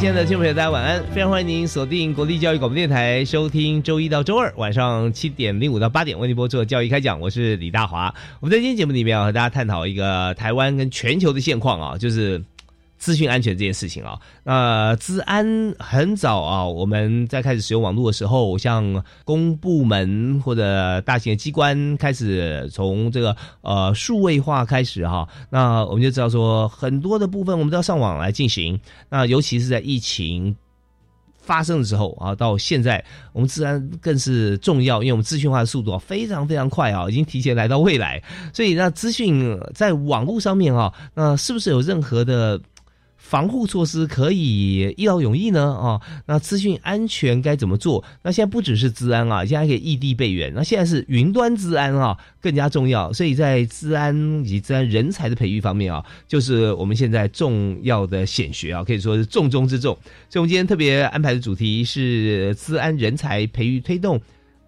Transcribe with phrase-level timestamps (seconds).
[0.00, 1.04] 亲爱的听众朋友，大家晚安！
[1.12, 7.20] 非常欢迎您锁定国立教育广播电台，收听周一到周二晚上七点零五到八点为您播出的教育开讲。
[7.20, 8.14] 我是李大华。
[8.40, 12.42] 我们在今天节目里面要和大家探讨一个台湾跟全球的现况啊，就是
[13.00, 14.20] 资讯安全这件事情啊。
[14.44, 28.78] 那资安很早啊，我们在开始使用网络的时候，像公部门或者大型的机关开始从这个呃数位化开始哈，那我们就知道说很多的部分我们都要上网来进行。
[29.08, 30.54] 那尤其是在疫情
[31.38, 38.22] 发生的时候啊，到现在我们自然更是重要，因为我们资讯化的速度啊非常非常快啊，已经提前来到未来。
[38.52, 42.60] 所以那资讯在网络上面啊，那是不是有任何的？
[43.22, 46.00] 防护措施可以一劳永逸呢啊？
[46.26, 48.02] 那资讯安全该怎么做？
[48.22, 50.52] 那现在不只是资安啊，现在可以异地备援。
[50.52, 53.12] 那现在是云端资安啊，更加重要。
[53.12, 59.96] 所以在资安以及资安人才的培育方面啊，就是我们现在重要的显学啊，可以说是重中之重。
[60.28, 64.20] 所以，我们今天特别安排的主题是资安人才培育推动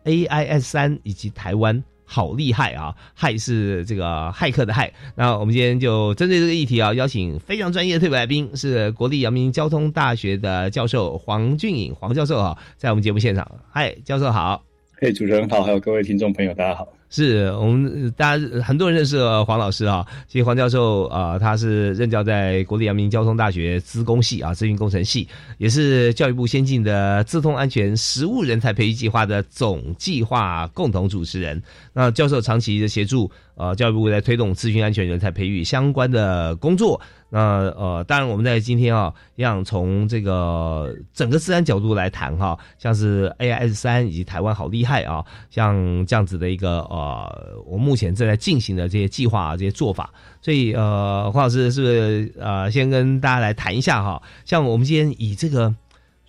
[0.04, 1.82] AIS 三以及台湾。
[2.12, 2.94] 好厉害啊！
[3.18, 4.90] 骇是这个骇客的骇。
[5.14, 13.50] 那我们今天就针对这个议题啊，邀请非常专业的特别来宾，是国立阳明交通大学的教授黄俊颖黄教授啊，在我们节目现场。
[13.70, 14.62] 嗨，教授好。
[14.94, 16.86] 嘿，主持人好，还有各位听众朋友，大家好。
[17.14, 25.28] 是我们大家很多人认识黄老师啊，其实黄教授啊，他是任教在国立阳明交通大学资工系啊，资讯工程系，
[25.58, 31.62] 也是教育部先进的自通安全实物人才培育计划的总计划共同主持人。
[31.92, 33.30] 那教授长期的协助。
[33.54, 37.00] 呃，教育部在推动资讯安全人才培育相关的工作。
[37.28, 50.12] 那呃，当然我们在今天啊，要从这个整个自然角度来谈哈，像是 AIS 三以及台湾好厉害啊，像这样子的一个呃，我目前正在进行的这些计划、啊这些做法。
[50.42, 54.22] 所以呃，黄老师是不是呃，先跟大家来谈一下哈？
[54.44, 55.74] 像我们今天以这个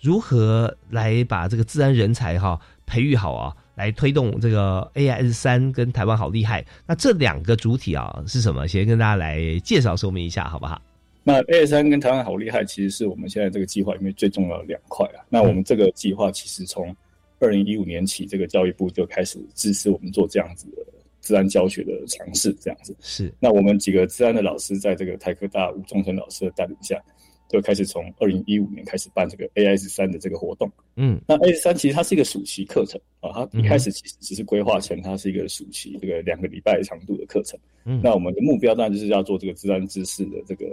[0.00, 3.54] 如何来把这个自然人才哈培育好啊？
[3.74, 8.66] 来推动这个 AIS 三跟台湾好厉害，那这两个主体啊是什么？
[8.68, 10.80] 先跟大家来介绍说明一下，好不好？
[11.22, 15.24] 那 AIS 三跟台湾好厉害，其实是我们现在这个计划里面最重要的两块啊。
[15.28, 16.94] 那我们这个计划其实从
[17.40, 20.84] 二零一五年起，这个教育部就开始支持我们做这样子的
[21.20, 23.32] 自然教学的尝试，这样子是。
[23.40, 27.02] 那我们几个自然的老师，在这个台科大吴忠成老师的带领下。
[27.48, 40.66] 就开始从二零一五年开始办这个 AIS 三的这个活动，嗯，那 AIS 三其实它是一个暑期课程啊，它一开始其实只是规划成它是一个暑期这个两个礼拜长度的课程，嗯，那我们的目标当然就是要做这个自然知识的这个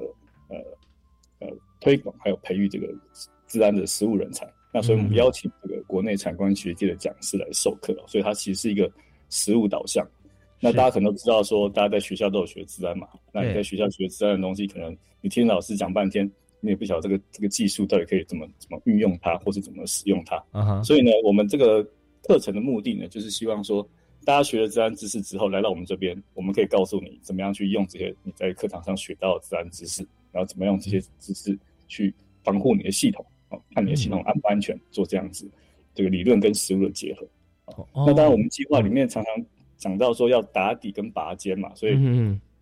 [0.47, 0.57] 呃
[1.39, 1.47] 呃
[1.79, 2.87] 推广，还有培育这个
[3.45, 4.47] 自然的实务人才。
[4.73, 8.89] 那所以我们邀请这个国内产官学界的讲师来授课，所以它其实是一个
[9.29, 10.07] 实务导向。
[10.61, 16.31] 那大家可能都知道说，大家在学校都有学自然嘛，那你在学校学自然的东西，可能你听老师讲半天。
[16.61, 20.41] 你也不晓得这个这个技术到底可以怎么怎么运用它，或是怎么使用它。
[20.83, 21.83] 所以呢，我们这个
[22.21, 23.81] 课程的目的呢，就是希望说，
[24.23, 32.13] 大家学了自然知识之后，来到我们这边，我们可以告诉你怎么样去用这些你在课堂上学到的自然知识，然后怎么用这些知识去
[32.43, 35.49] 防护你的系统啊，看你的系统安不安全，做这样子
[35.95, 37.27] 这个理论跟实物的结合。
[37.95, 39.45] 那当然，我们计划里面常常
[39.77, 41.93] 讲到说要打底跟拔尖嘛，所以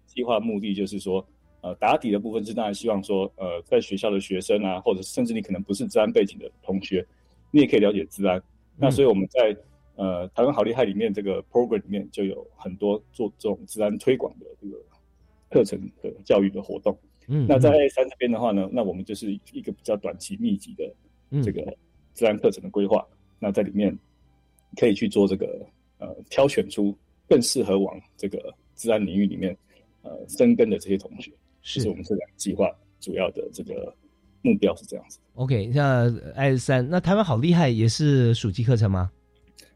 [0.07, 1.25] 计划目的就是说。
[1.61, 7.05] 呃，打底的部分是当然希望说，呃，在学校的学生啊，或者甚至你可能不是治安背景的同学，
[7.51, 8.41] 你也可以了解治安。
[8.77, 9.53] 那所以我们在
[9.95, 14.77] 呃台湾好厉害里面这个 program 里面就有很多做这种治安推广的这个
[15.49, 16.97] 课程的教育的活动。
[17.27, 21.75] 嗯，那在 A 三这边的话呢，那我们就是一个比较短期密集的这个
[22.13, 23.05] 治安课程的规划。
[23.37, 23.93] 那在里面
[24.77, 25.65] 可以去做这个
[25.97, 26.95] 呃挑选出
[27.27, 29.57] 更适合往这个治安领域里面。
[30.01, 31.29] 呃深根的这些同学，
[31.73, 32.67] 是是我们这两个计划
[32.99, 33.93] 主要的这个
[34.41, 35.19] 目标是这样子。
[35.35, 39.11] OK，那 S 三，那台湾好厉害，也是暑期课程吗？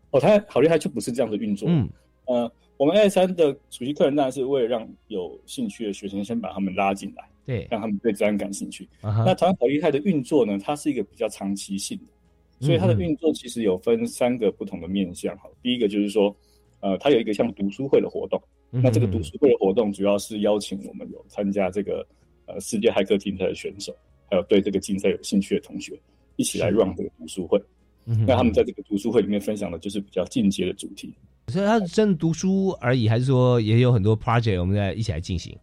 [0.10, 1.70] 哦，台湾好厉害，就不是这样的运作。
[1.70, 1.88] 嗯，
[2.26, 8.90] 呃，我们 A 三的暑期课程当然是为了让有兴趣的学生先把他们拉进来，对，让他们对治安感兴趣。
[9.02, 15.38] 那台湾好厉害的运作呢，它是一个比较长期性的，所以它的运作其实有分三个不同的面向。
[15.38, 16.36] 哈，第一个就是说，
[16.82, 18.42] 呃，它有一个像读书会的活动，
[18.82, 22.06] 那这个读书会的活动主要是邀请我们有参加这个
[22.48, 23.96] 呃世界骇客竞赛的选手，
[24.32, 26.00] 还有对这个竞赛有兴趣的同学
[26.38, 27.62] 一起来 run 这个读书会。
[28.28, 31.14] 那他们在这个读书会里面分享的就是比较进阶的主题。
[31.48, 35.58] 所以他是真的读书而已，还是说也有很多 project 我们在一起来进行？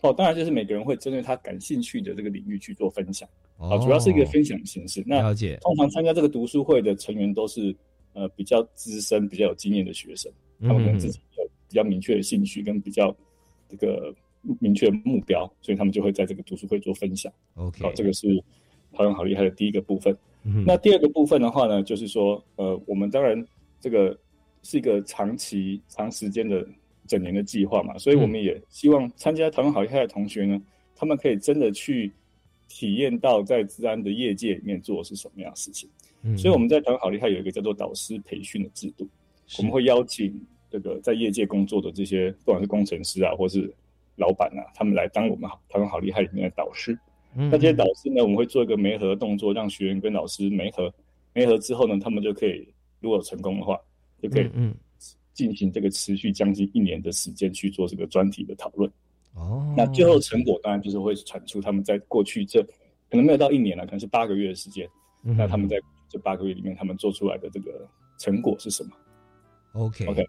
[0.00, 3.28] 哦，当然就是每个人会针对他感兴趣的这个领域去做分享。
[3.58, 5.04] 哦啊，主要是一个分享形式。
[5.06, 7.76] 那了解，通常参加这个读书会的成员都是
[8.12, 10.32] 呃比较资深、比较有经验的学生，
[10.62, 11.31] 他们可能自己有
[11.72, 13.16] 比较明确的兴趣跟比较
[13.66, 14.14] 这个
[14.60, 17.32] 明确的目标，所以他们就会在这个读书会做分享。
[17.54, 18.36] OK，好，这个是
[18.92, 20.14] 台湾好厉害的第一个部分。
[20.44, 23.42] 嗯那第二个部分的话呢，就是说，呃，我们当然
[23.80, 24.14] 这个
[24.62, 26.66] 是一个长期、长时间的
[27.06, 30.60] 整年的计划嘛，所以我们也希望参加台湾好厉害的同学呢，
[30.94, 32.12] 他们可以真的去
[32.68, 35.88] 体验到在治安的业界里面做的是什么样的事情。
[36.24, 39.08] 嗯所以我们在台湾好厉害有一个叫做导师培训的制度，
[39.58, 40.38] 我们会邀请
[40.72, 43.70] 这个在业界工作的这些，不管是工程师啊，或是
[44.16, 46.98] 老板啊，他们来当我们台湾好厉害里面的导师。
[47.36, 50.92] 嗯那这些导师呢，我们会做一个媒合的动作，让学员跟老师媒合，
[51.34, 52.66] 媒合之后呢，他们就可以，
[53.00, 53.78] 如果成功的话，
[54.22, 54.74] 就可以嗯
[55.32, 58.90] 进行这个持续将近一年的时间去做这个专题的讨论。
[59.34, 64.88] 哦，那最后成果当然就是会产出他们在过去这可能没有到一年了，可能是八个月的时间。
[65.24, 67.88] 嗯那他们在这八个月里面，他们做出来的这个
[68.18, 68.90] 成果是什么
[69.72, 70.26] ？OK OK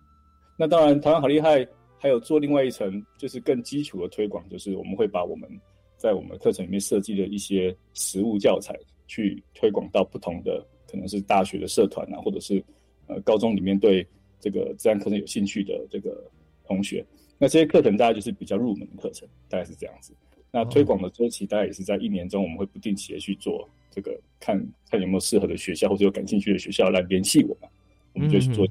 [0.55, 1.67] 那当然，台湾好厉害，
[1.97, 5.49] 还有做另外一层就是更基础的推广，就是我们会把我们
[5.97, 8.77] 在我们课程里面设计的一些实物教材，
[9.07, 12.63] 去推广到不同的可能是大学的社团啊，或者是
[13.07, 14.05] 呃高中里面对
[14.39, 16.23] 这个自然课程有兴趣的这个
[16.65, 17.03] 同学。
[17.39, 20.13] 那这些课程大概就是比较入门的课程，大概是这样子。
[20.51, 24.55] 那推广的周期大概也是在一年中，我们会不定期的去做这个，看
[24.89, 27.69] 看有没有适合的学校或者有感兴趣的学校来联系我们，
[28.13, 28.67] 我们就去做。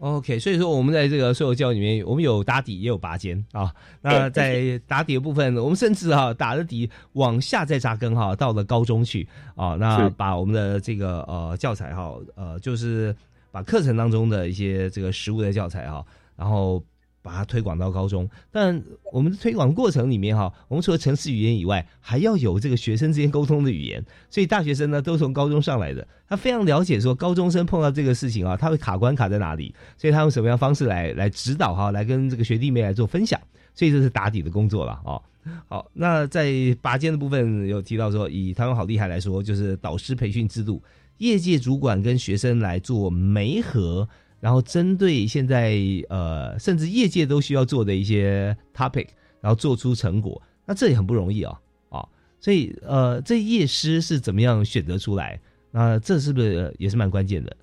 [0.00, 3.74] OK，所以说我们在这个所有教里面，我们有打底也有拔尖啊。
[4.00, 9.74] 那在打底的部分，我们甚至哈、打了底往下再扎根哈、到了高中去啊。
[9.74, 13.14] 那把我们的这个呃教材哈、呃就是
[13.50, 16.04] 把课程当中的一些这个实物的教材哈、
[16.36, 16.80] 然后
[17.22, 18.28] 把它推广到高中。
[18.50, 18.82] 但
[19.12, 24.04] 我们的推广过程里面哈、我们除了城市语言以外，还要有这个学生之间沟通的语言。
[24.30, 33.40] 所以大学生呢都从高中上来的，他非常了解说高中生碰到这个事情啊，他会卡关卡在哪里，所以他用什么样方式来来指导哈，来跟这个学弟妹来做分享。
[33.74, 35.22] 所以这是打底的工作了哦。
[35.68, 40.82] 好，那在拔尖的部分有提到说，以台湾好厉害来说，就是导师培训制度，
[41.18, 44.08] 业界主管跟学生来做媒合，
[44.40, 45.76] 然后针对现在
[46.08, 49.08] 呃甚至业界都需要做的一些 topic，
[49.40, 52.08] 然后做出成果，那这也很不容易啊、哦、啊、
[52.40, 55.40] 所以呃这业师是怎么样选择出来？
[55.70, 57.56] 那这是不是也是蛮关键的？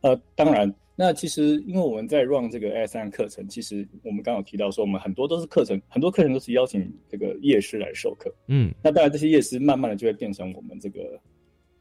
[0.00, 8.34] 呃，当然，那其实因为我们在 run 这个 S 三课程，其实我们刚刚有提到说，我们很多都是课程，很多课程都是邀请这个夜师来授课。
[8.48, 11.20] 嗯，那当然，这些夜师慢慢的就会变成我们这个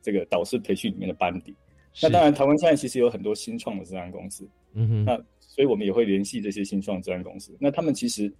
[0.01, 1.55] 这个导师培训里面的班底。
[2.01, 7.53] 那是当，然，台湾现在其实有很多新创的治安公司，嗯哼，那所以我们也会联系这些新创治安公司。
[7.59, 8.31] 那他们其实，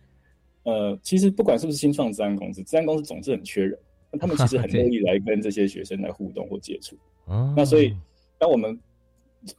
[0.63, 3.77] 呃，其实不管是不是新创治安公司，治安公司总是很缺人，
[4.12, 6.96] 那他们其实很乐意来跟这些学生来互动或接触。
[7.25, 7.93] 哦那所以，
[8.38, 8.79] 当我们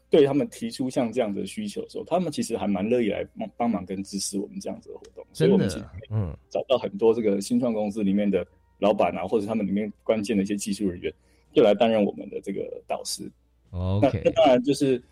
[0.08, 5.26] 对他们提出像这样的需求的时候，他们其实还蛮乐意来帮帮忙跟支持我们这样子的活动。
[5.32, 8.46] 所以真我们其实的，嗯，找到很多这个新创公司里面的
[8.78, 11.12] 老板啊，或者他们里面关键的一些技术人员，
[11.52, 13.30] 就来担任我们的这个导师。
[13.73, 15.02] 那 OK，那当然就是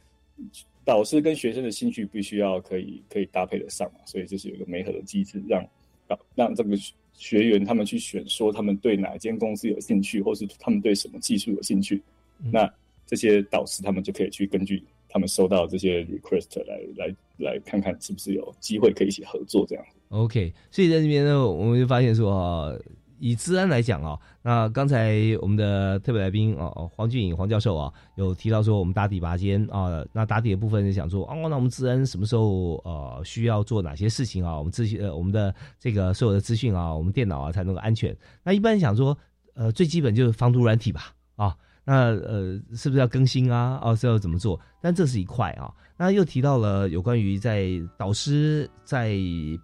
[0.84, 5.66] 导师跟学生的兴趣必须要可以可以搭配得上嘛，所以就是有一个媒合的机制，让
[6.06, 6.76] 让让这个
[7.14, 12.02] 学员他们去选说他们对哪间公司有兴趣，或是他们对什么技术有兴趣，
[12.44, 12.72] 嗯那
[13.06, 19.84] 这些导师他们就可以去根据他们收到这些 request 来来来看看是不是有机会可以一起合作这样。
[20.10, 22.72] OK，所以在这边呢，我们就发现说啊，
[23.20, 34.58] 以治安来讲啊，那刚才我们的特别来宾啊，哦黄俊颖黄教授啊，有提到说我们打底拔尖啊，那打底的部分是想说哦，那我们治安什么时候呃需要做哪些事情啊？
[34.58, 38.16] 我们资讯呃我们的这个所有的资讯啊，我们电脑啊才能够安全。
[38.42, 39.16] 那一般想说
[39.54, 41.56] 呃最基本就是防毒软体吧啊。
[41.82, 43.80] 那呃，是不是要更新啊？
[43.82, 44.60] 哦，是要怎么做？
[44.80, 45.72] 但这是一块啊。
[45.96, 49.16] 那又提到了有关于在导师在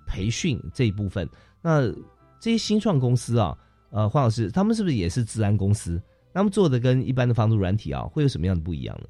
[0.06, 1.28] 培训这一部分。
[1.62, 1.82] 那
[2.40, 3.56] 这些新创公司啊，
[3.90, 6.00] 呃，黄老师，他们是不是也是治安公司？
[6.34, 9.08] 他们做的跟一般的防毒软体啊，会有什么样的不一样呢？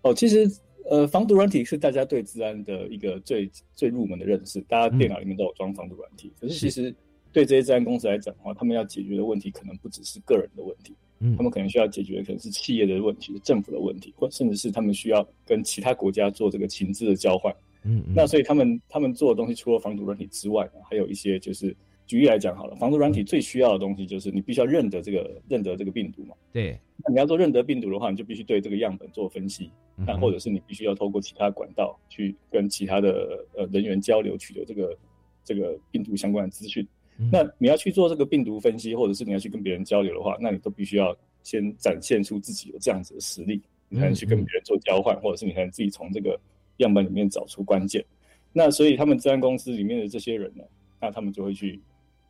[0.00, 0.50] 哦，其实
[0.90, 6.32] 呃，防毒软体是大家对治安的一个最最入门的认识，大家电脑里面都有装防毒软体。
[6.40, 6.94] 可是其实
[7.30, 17.54] 对这些治安公司来讲的话，他们要解决的问题可能不只是个人的问题，嗯，他们可能需要解决的可能是企业的问题、是政府的问题，或甚至是他们需要跟其他国家做这个情资的交换。
[17.82, 21.76] 嗯，那所以他们他们做的东西，除了防毒软体之外，还有一些就是。
[22.08, 26.34] 举例来讲好了，防毒软体最需要的东西就是你必须要认得这个认得这个病毒嘛。
[26.52, 26.76] 对。
[27.04, 34.98] 那你要做认得病毒的话，你就必须对这个样本做分析，那或者是你必须要透过其他管道去跟其他的呃人员交流，取得这个
[35.44, 36.84] 这个病毒相关的资讯。
[37.30, 43.60] 那你要去做这个病毒分析，或者是你要去跟别人交流的话，那你都必须要先展现出自己有这样子的实力，
[43.90, 46.40] 你才能去跟别人做交换，或者是你才能自己从这个
[46.78, 48.04] 样本里面找出关键。
[48.52, 50.64] 那所以他们治安公司里面的这些人呢，
[51.00, 51.80] 那他们就会去。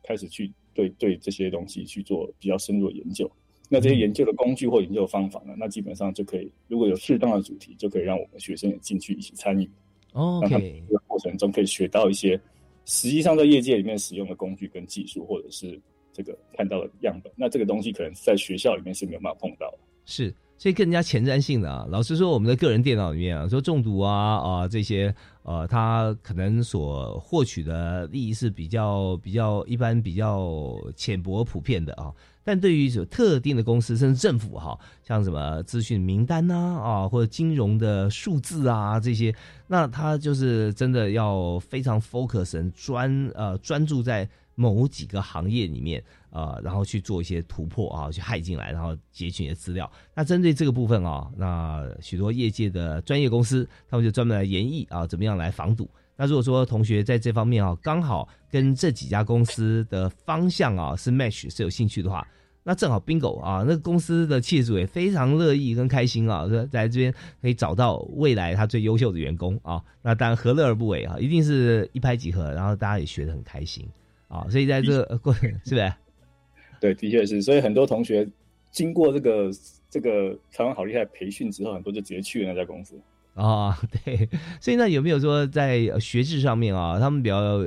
[0.03, 3.29] 开始去对对这些东西去做比较深入的研究，
[3.67, 5.53] 那这些研究的工具或研究的方法呢？
[5.57, 9.69] 那基本上就可以，如果有适当的主题，就可以让我们学生也进去一起参与。
[10.13, 12.39] OK，这个过程中可以学到一些
[12.85, 15.79] 实际上在业界里面使用的工具跟技术，或者是
[16.11, 17.31] 这个看到的样本。
[17.35, 19.79] 那这个东西可能在学校里面是没有办法碰到的。
[20.05, 20.33] 是。
[20.59, 32.11] 所以更加前瞻性的啊，老实说，我们的个人电脑里面啊，说中毒啊啊这些，呃，它可能所获取的利益是比较比较一般、比较浅薄、普遍的啊。
[32.43, 39.33] 但对于有特定的公司，甚至政府哈，像什么资讯名单呐啊，或者金融的数字啊这些，
[39.67, 44.27] 那它就是真的要非常 focus 专呃专注在
[44.59, 46.03] 某几个行业里面。
[46.31, 49.91] 呃，然后去做一些突破啊，去害进来，然后截取一些资料。
[50.13, 55.89] 那针对这个部分啊，那许多业界的专业公司，他们就专门来研议啊，怎么样来防堵。
[56.15, 62.27] 那如果说同学在这方面啊，刚好跟这几家公司的方向啊是 match 是有兴趣的话，
[62.61, 67.11] 那正好 bingo 啊，那个公司的企业主也非常乐意跟开心啊，在这边
[67.41, 69.83] 可以找到未来他最优秀的员工啊。
[70.03, 73.83] 那当然何乐而不为啊，一定是一拍即合，然后大家也学得很开心
[74.29, 74.47] 啊。
[74.49, 75.93] 所以在这个过程，是不是？
[76.79, 78.25] 对，的确是，所以很多同学
[78.71, 79.51] 经过这个
[79.89, 82.97] 这个台湾好厉害培训之后，很多就直接去了那家公司
[83.33, 83.77] 啊。
[84.05, 84.29] 对，
[84.61, 87.59] 所以那有没有说在学制上面啊，他们比较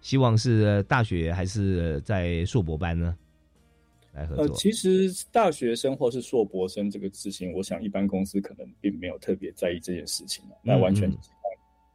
[0.00, 3.16] 希望是大学还是在硕博班呢？
[4.14, 4.44] 来合作？
[4.44, 11.12] 呃，其实大学生或是硕博生这个事情，我想一般公司可能并没有特别在意这件事情那完全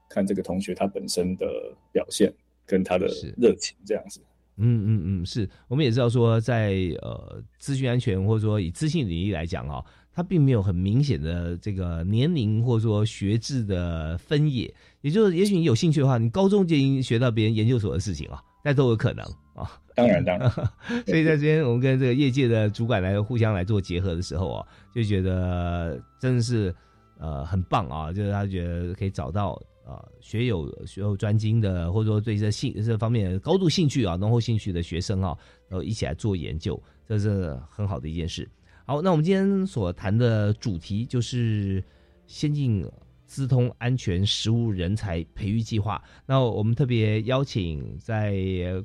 [0.10, 1.46] 看这个同学他本身的
[1.92, 2.34] 表现
[2.66, 3.08] 跟他的
[3.38, 4.20] 热情这样子。
[4.58, 19.70] 嗯嗯嗯，是我们也知道说，在呃资讯安全或者说以资讯领域来讲啊，它并没有很明显的这个年龄或者说学制的分野，也就是也许你有兴趣的话，你高中就已经学到别人研究所的事情啊，那都有可能啊。
[19.94, 20.50] 当然当然，
[21.06, 26.74] 所以在这边我们跟这个业界的主管来互相来做结合的时候啊，就觉得真的是
[27.20, 29.62] 呃很棒啊，就是他觉得可以找到。
[29.86, 35.38] 啊，学有学有专精的，或者说对这兴这方面高度兴趣啊、浓厚兴趣的学生啊，
[35.70, 38.50] 然后一起来做研究，这是很好的一件事。
[38.86, 41.84] 好，那我们今天所谈的主题就是
[42.28, 42.86] 先进。
[43.26, 48.34] 资通安全实务人才培育计划，那我们特别邀请在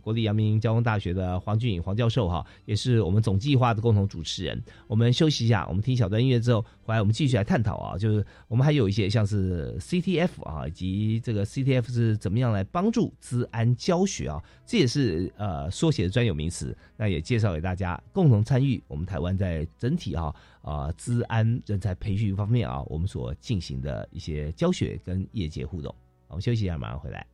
[0.02, 4.60] 国立阳明交通大学的黄俊颖黄教授哈，也是我们总计划的共同主持人。
[4.86, 20.34] 我们休息一下，我们听小段音乐之后，回来我们继续来探讨啊，就是我们还有一些像是 CTF 啊，以及这个 CTF 是怎么样来帮助资安教学啊，这也是呃缩写的专有名词，那也介绍给大家共同参与我们台湾在整体啊。
[20.62, 25.94] 啊，资安人才培训方面啊，我们所进行的一些教学跟业界互动。
[26.28, 27.26] 我们休息一下，马上回来。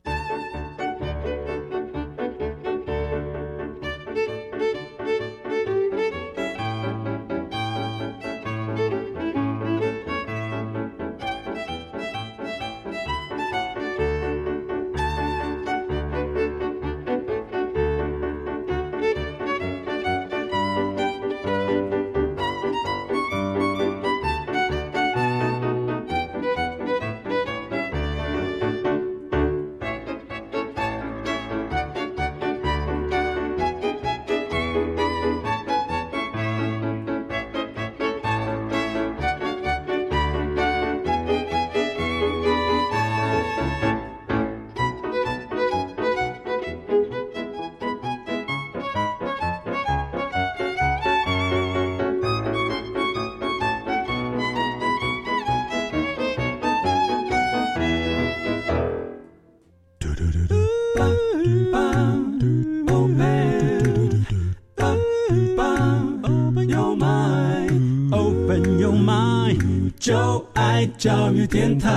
[71.47, 71.89] 电台。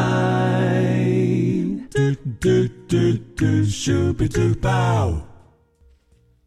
[1.91, 1.99] 嘟
[2.39, 2.49] 嘟
[2.87, 2.97] 嘟
[3.37, 5.13] 嘟咻比嘟爆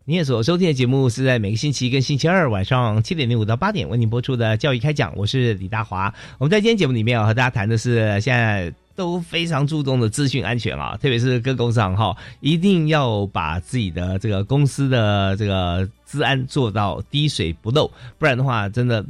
[0.05, 6.13] 你也所收听的节目是在每个星期跟星期二晚上七点零五到八点为您播出的教育开讲，我是李大华。
[6.37, 19.05] 我们在今天节目里面啊，和大家谈的是现在都非常注重的资讯安全啊，特别是各公司行号，一定要把自己的这个公司的这个资安做到滴水不漏，不然的话，真的。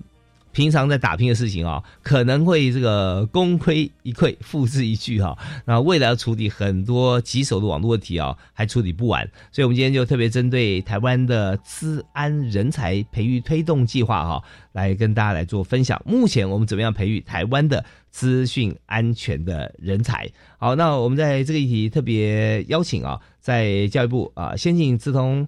[0.53, 5.37] 平常在打拼的事情啊，可能会这个功亏一篑、付之一炬哈。
[5.65, 9.29] 那未来要处理很多棘手的网络问题啊，还处理不完。
[9.51, 16.01] 所以，我们今天就特别针对台湾的资安人才培育推动计划哈，来跟大家来做分享。
[16.05, 20.29] 目前我们怎么样培育台湾的资讯安全的人才？
[20.59, 25.47] 好，那我们在这个议题特别邀请啊，在教育部啊，先进资通。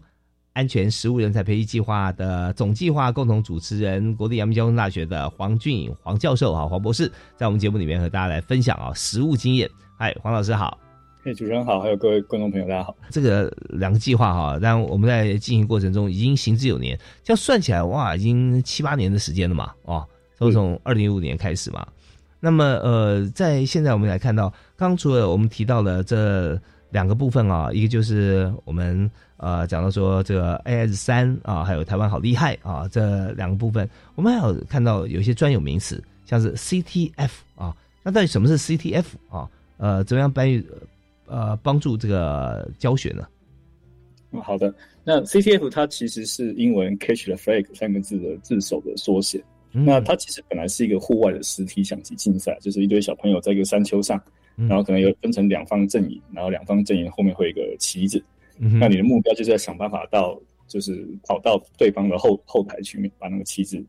[0.55, 9.69] 安全食物人才培育计划的总计划共同主持人，国立阳明交通大学的黄俊颖黄教授啊，黄博士，在我们节目里面和大家来分享啊食物经验。
[9.97, 10.79] 嗨，黄老师好。
[11.21, 12.95] 嘿，主持人好，还有各位观众朋友大家好。
[13.09, 20.07] 这个两个计划哈，但我们在进行过程中已经行之有年，这样算起来哇，已经七八年的时间了嘛，哦，
[20.37, 21.85] 都从二零一五年开始嘛。
[22.39, 26.57] 那么呃，在现在我们来看到，刚除了我们提到的这
[26.91, 29.11] 两个部分啊，一个就是我们。
[29.37, 39.49] 呃，讲到说这个 AS 三啊，还有台湾好厉害啊，这两个部分，我们还有看到有一些专有名词，像是 CTF 啊，那到底什么是 CTF 啊？
[39.77, 40.45] 呃，怎么样帮
[41.27, 43.27] 呃帮助这个教学呢？
[44.31, 44.73] 嗯，好的，
[45.03, 49.43] 那 CTF 它其实是英文 Catch the Flag 三个字的字首的缩写。
[49.77, 54.17] 那它其实本来是一个户外的实体象棋竞赛，就是一堆小朋友在一个山丘上，
[54.55, 58.23] 然后可能有分成两方阵营，然后两方阵营后面会有一个旗子。
[58.57, 63.83] 那你的目标就是要想办法到，就是跑到对方的后后台去，把那个棋子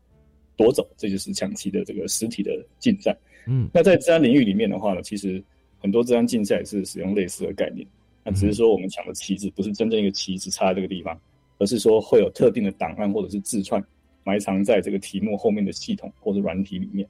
[0.55, 3.17] 夺走，这就是抢棋的这个实体的竞赛。
[3.47, 5.41] 嗯，那在治安领域里面的话呢，其实
[5.79, 7.87] 很多治安竞赛是使用类似的概念，
[8.25, 11.17] 那只是说我们抢的棋子不是真正一个棋子插在这个地方，
[11.59, 13.81] 而是说会有特定的档案或者是字串
[14.25, 17.07] 埋藏在这个题目后面的系统或者软体里面。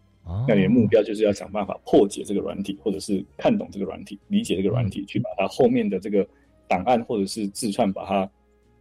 [0.48, 6.28] 那你的目标就是要想办法破解这个软体，或者是看懂这个软体，理解这个软体，去把它后面的这个。
[6.68, 8.30] 档案或者是自串，把它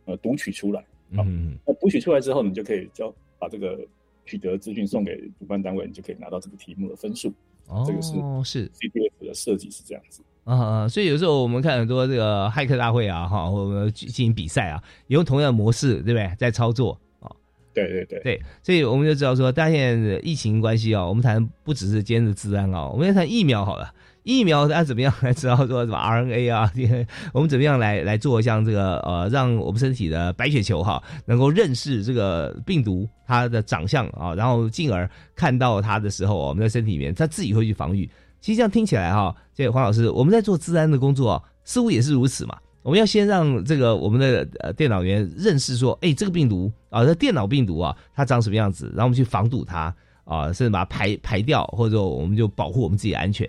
[0.06, 0.84] 呃读取出来。
[1.10, 3.78] 嗯，那读取出来之后，你就可以交把这个
[4.24, 7.32] 取得资讯送给主办单位，你就可以拿到这个题目的分数。
[7.68, 8.12] 哦，这个是
[8.44, 10.22] 是 CPF 的设计是这样子。
[10.44, 16.32] 啊，所以有时候我们看很多这个骇客大会啊，哈，我们进行比赛啊，也用同样的模式，对不对？
[16.38, 17.30] 在操作啊。
[17.74, 23.92] 对对对对，所以我们就知道说，大家现在疫情关系啊，我们谈不只是今天的治安啊，我们要谈疫苗好了。
[24.26, 26.72] 疫苗它怎么样来知道说什么 RNA 啊？
[27.32, 38.10] 我们怎么样来来做像这个呃，让我们身体的白血球哈能够认识这个病毒它的长相啊，然后进而看到它的时候，我们在身体里面它自己会去防御。
[38.40, 42.58] 其实这样听起来哈，这黄老师我们在做治安的工作似乎也是如此嘛。
[42.82, 53.48] 我们要先让这个我们的呃电脑员认识说，哎，这个病毒啊，这电脑病毒啊，它长什么样子，然后我们去防堵它啊，甚至把它排排掉，或者说我们就保护我们自己的安全。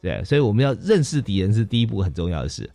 [0.00, 2.70] 对，所以我们要认识敌人是第一步很重要的事。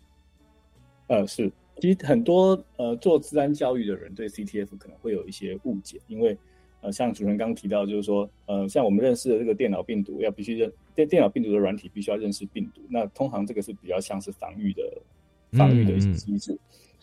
[1.06, 6.36] 呃，是，其实很多呃做自然教育的人对 CTF 可能会有一些误解，因为
[6.82, 14.82] 呃像主持人刚刚提到，就是说呃像我们认识的这个电脑病毒，要必须认电电脑病毒的软体必须要认识病毒，那通常这个是比较像是防御的
[15.52, 16.52] 防御的一些机制。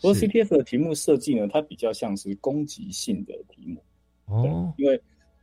[0.00, 3.82] 不过 CTF 的题目设计呢，它比较像是攻击性的题目。
[4.26, 5.00] 哦，因为。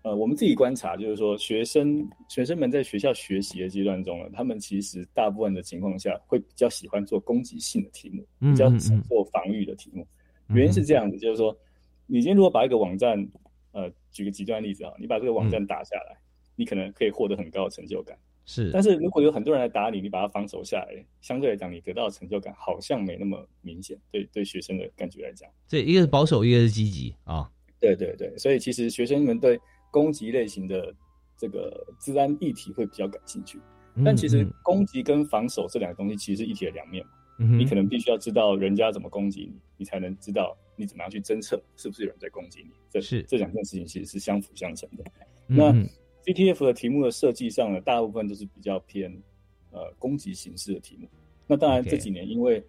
[0.10, 10.08] 呃，我们自己观察，就是说，学生学生们在学校学习的阶段中呢，他们其实大部分的情况下会比较喜欢做攻击性的题目，比较少做防御的题目。
[10.48, 11.56] 原因是这样子，就是说，
[12.08, 13.24] 你今天如果把一个网站，
[13.72, 16.18] 呃，举个极端例子啊，你把这个网站打下来，
[16.56, 18.18] 你可能可以获得很高的成就感。
[18.48, 23.96] 是，但是如果有很多人来打你，你把它防守下来，相对来讲，你得到的成就感好像没那么明显。
[24.10, 27.48] 对对，学生的感觉来讲，这一个是保守，一个是积极啊。
[27.80, 29.60] 对对对，所以其实学生们对。
[29.92, 30.94] 攻击类型的
[31.38, 33.60] 这个治安议题会比较感兴趣，
[34.04, 37.12] 但其实攻击跟防守这两个东西其实是一体的两面嘛。
[37.58, 42.72] 你可能必须要知道人家怎么攻击你，你才能知道你怎么样去侦测是不是有人在攻击你。
[42.90, 45.06] 这是这两件事情其实是相辅相成的。
[45.48, 45.72] 那
[46.26, 49.10] CTF 的题目的设计上呢，大部分都是比较偏
[49.72, 51.08] 呃攻击形式的题目。
[51.48, 52.62] 那当然这几年因为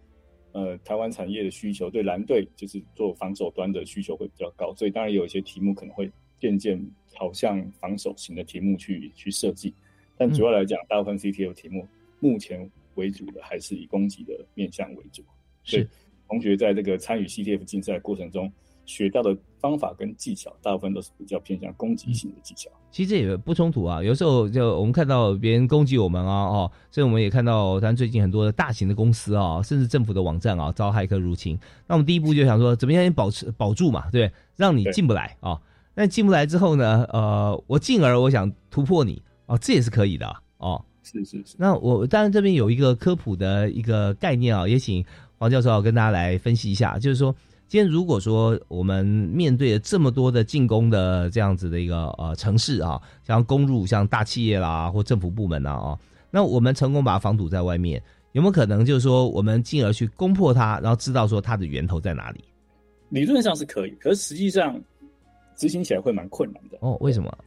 [0.52, 6.80] 呃台湾产业的需求对蓝队就是做防守端的需求会比较高，所以当然有一些题目可能会渐渐。
[7.10, 9.74] 朝向防守型的题目去去设计，
[10.16, 11.86] 但主要来讲，大部分 CTO 题目
[12.20, 15.22] 目前为主的还是以攻击的面向为主。
[15.62, 15.86] 是
[16.28, 18.50] 同学在这个参与 CTF 竞赛过程中，
[18.86, 22.70] 学到的方法跟技巧，大部分都是比较偏向攻击性的技巧。
[22.90, 24.02] 其实也不冲突啊。
[24.02, 31.58] 有时候就我们看到别人攻击我们啊，哦，所以我们也看到，咱最近很多的大型的公司啊，甚至政府的网站啊，遭骇客入侵。
[31.86, 34.36] 那我们第一步就想说，怎么样保持保住嘛，对不对？
[34.56, 35.60] 让你进不来啊。
[36.00, 40.82] 那进不来之后呢，呃，我进而我想突破你哦，这也是可以的哦。
[41.02, 45.04] 是是是，那我当然这边有一个科普的一个概念啊，也请
[45.36, 47.36] 黄教授啊跟大家来分析一下，就是说，
[47.68, 55.98] 今天如果说我们面对了这么多的进攻的这样子的一个呃城市啊，像攻入像大企业啦或政府部门呐啊，
[56.30, 62.42] 那我们成功把它防堵在外面，有没有可能就是说我们进而去攻破它，然后知道说它的源头在哪里？
[63.10, 64.80] 理论上是可以，可是实际上
[65.60, 66.78] 执行起来会蛮困难的。
[66.80, 67.38] 哦，为什么？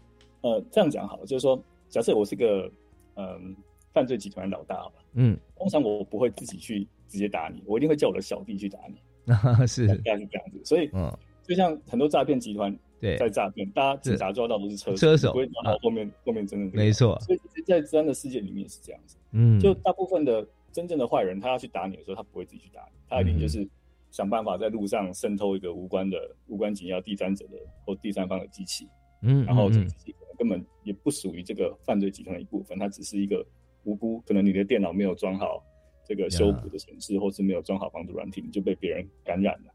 [0.41, 2.71] 呃，这样讲好了，就是说，假设我是个
[3.15, 3.56] 嗯、
[3.91, 9.02] 犯罪集团老大吧，嗯，通常我不会自己去直接打你，我一定会叫我的小弟去打你，
[9.65, 10.62] 是，大概是这样子。
[10.63, 15.32] 所以嗯，就像很多诈骗集团对，在诈骗，大家警察抓到都是车车手。
[15.32, 17.19] 不会抓到后面、后面真的这个没错。
[17.21, 23.67] 所以其实，在治安的世界里面是这样子，嗯，就大部分的真正的坏人，他要去打你的时候，他不会自己去打你，他一定就是
[24.13, 28.88] 想办法在路上渗透一个无关的、无关紧要第三者的或第三方的机器，
[29.23, 33.43] 嗯，然后这机器可能根本也不属于这个犯罪集团的一部分，它只是一个
[33.86, 35.63] 无辜，可能你的电脑没有装好
[36.08, 39.73] 这个修补的程式，或是没有装好防毒软体，你就被别人感染了。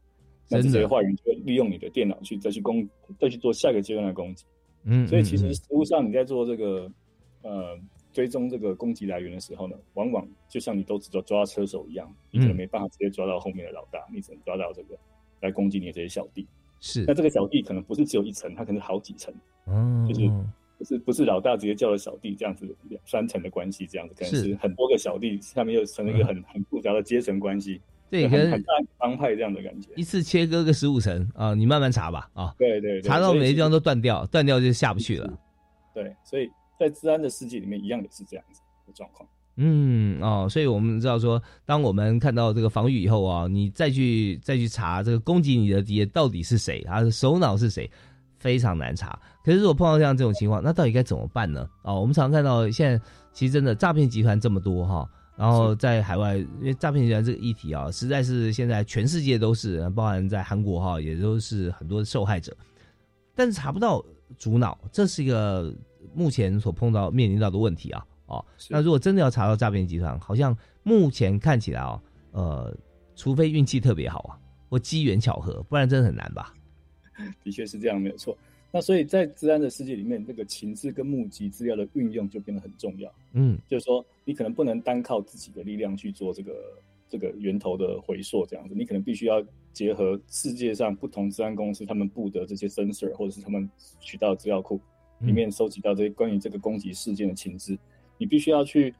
[0.49, 2.87] 那这些坏人就会利用你的电脑去再去攻，
[3.19, 4.45] 再去做下一个阶段的攻击。
[4.85, 6.89] 嗯，所以其嗯实实物上你在做这个
[7.41, 7.77] 呃
[8.19, 14.97] 追踪这个攻击来源的时候呢，往往就像你都只抓抓车手一样，你可能嗯没办法直接抓到后面的老大，你只能抓到这个
[15.39, 16.45] 来攻击你的这些小弟。
[16.81, 19.33] 是那，这个小弟可能不是只有一层，他可能是好几层。
[19.67, 20.29] 嗯，就是
[20.77, 27.79] 不是不是老大直接叫了小弟这样子两三层的关系，这样子可能是是很多个小弟下面又成了一个很很复杂的阶层关系，
[28.09, 29.87] 对，可能很很大帮派这样的感觉。
[29.95, 35.39] 一次切割个十五层啊，你慢慢查吧啊，对对对，查到每一地方都断掉，断掉就下不去了。
[35.93, 39.27] 对，所以在治安的世界里面一样也是这样子的状况。
[39.61, 47.91] 嗯哦，所以我们知道说，当我们看到这个防御以后啊，你再去再去查这个攻击你的敌人到底是谁，他的首脑是谁，
[48.37, 49.19] 非常难查。
[49.43, 51.69] 可是如果碰到像这种情况，那到底该怎么办呢？
[51.83, 62.55] 哦，我们常看到现在其实真的诈骗集团这么多哈，然后在海外，因为诈骗集团这个议题啊，实在是现在全世界都是，包含在韩国哈，也都是很多受害者，
[63.35, 64.01] 但是查不到
[64.37, 65.73] 主脑，这是一个
[66.13, 68.05] 目前所碰到面临到的问题啊。
[68.27, 72.77] 哦，那如果真的要查到诈骗集团，好像目前看起来哦，呃，
[73.15, 76.53] 除非运气特别好啊，或机缘巧合，不然真的很难吧？
[77.43, 78.37] 的确是这样，没有错。
[78.71, 83.11] 那所以在治安的世界里面，这个情资跟目击资料的运用就变得很重要。
[83.33, 86.53] 嗯就是说，你可能不能单靠自己的力量去做这个
[87.09, 89.43] 这个源头的回溯，这样子，你可能必须要
[89.73, 93.67] 结合世界上不同治安公司他们布的这些 sensor，或者是他们
[93.99, 94.79] 取到的资料库
[95.19, 97.77] 里面收集到这些关于这个攻击事件的情资，
[98.17, 98.93] 你必须要去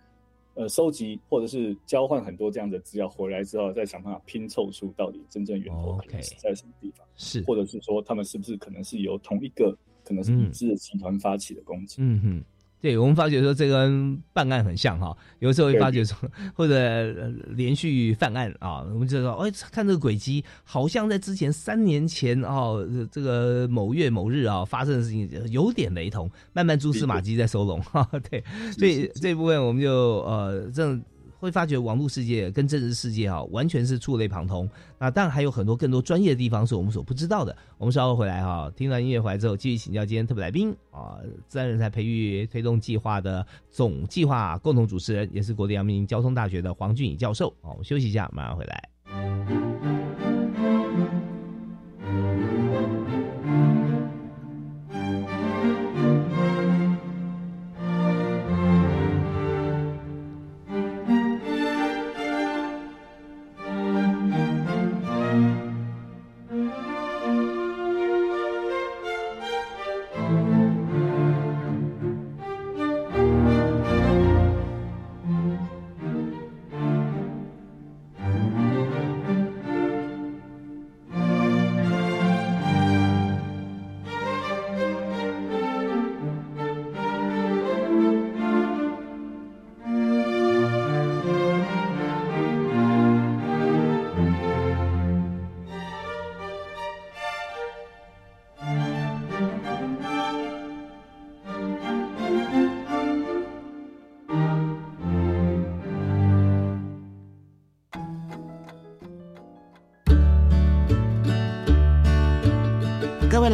[0.55, 11.97] 呃收集或者是交换很多这样的资料回来之后，再想办法拼凑出到底真正源头可能是在什么地方，是，或者是说他们是不是可能是由同一个可能是已知的集团发起的攻击。
[11.99, 12.43] 嗯哼。
[12.81, 16.17] 对，我们发觉说这跟办案很像哈，有时候会发觉说，
[16.53, 28.09] 或者呃连续犯案啊，我们就说，哎，看这个轨迹，好像在之前三年前哦，呃这个某月某日啊发生的事情有点雷同，慢慢蛛丝马迹在收拢哈。
[28.29, 28.41] 对，
[28.77, 31.01] 所以这部分我们就呃，这种
[31.39, 34.69] 会发觉网络世界跟真实世界啊，完全是触类旁通。
[34.99, 37.56] 那当然还有很多更多专业的地方是我们所不知道的。
[37.78, 47.54] 我们稍后回来哈，听完音乐回来之后，继续请教今天特别来宾啊，自然人才培育推动计划的总计划共同主持人，也是国立阳明交通大学的黄俊宇教授。
[47.62, 49.98] 好，我们休息一下，马上回来。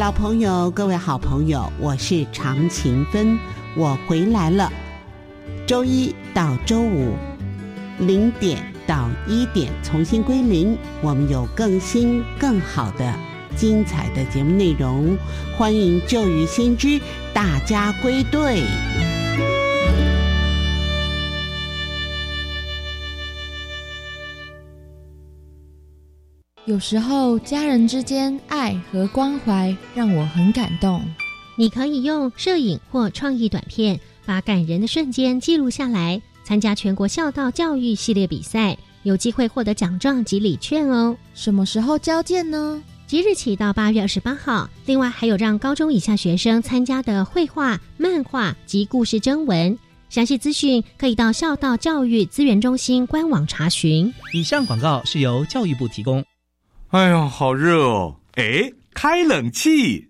[0.06, 3.36] 老朋友，各位好朋友，我是常勤芬，
[3.76, 4.72] 我回来了。
[5.66, 7.16] 周一到周五
[7.98, 13.12] 零点到一点重新归零，我们有更新更好的
[13.56, 15.18] 精彩的节目内容，
[15.58, 17.00] 欢迎旧雨新知
[17.34, 18.62] 大家归队。
[26.64, 28.55] 有时候，家人之间爱
[28.90, 31.02] 和关怀让我很感动。
[31.56, 36.20] 你可以用摄影或创意短片，把感人的瞬间记录下来。
[36.44, 41.16] 参加全国孝道教育系列比赛，有机会获得奖状及礼券哦。
[41.34, 42.82] 什么时候交件呢？
[43.06, 44.68] 即日起到八月二十八号。
[44.84, 49.76] 另外，还有让高中以下学生参加的绘画、漫画及故事征文。
[50.08, 54.12] 详细资讯可以到孝道教育资源中心官网查询。
[54.32, 56.24] 以上广告是由教育部提供。
[56.90, 58.14] 哎呀，好热哦！
[58.36, 60.06] 哎，开冷气。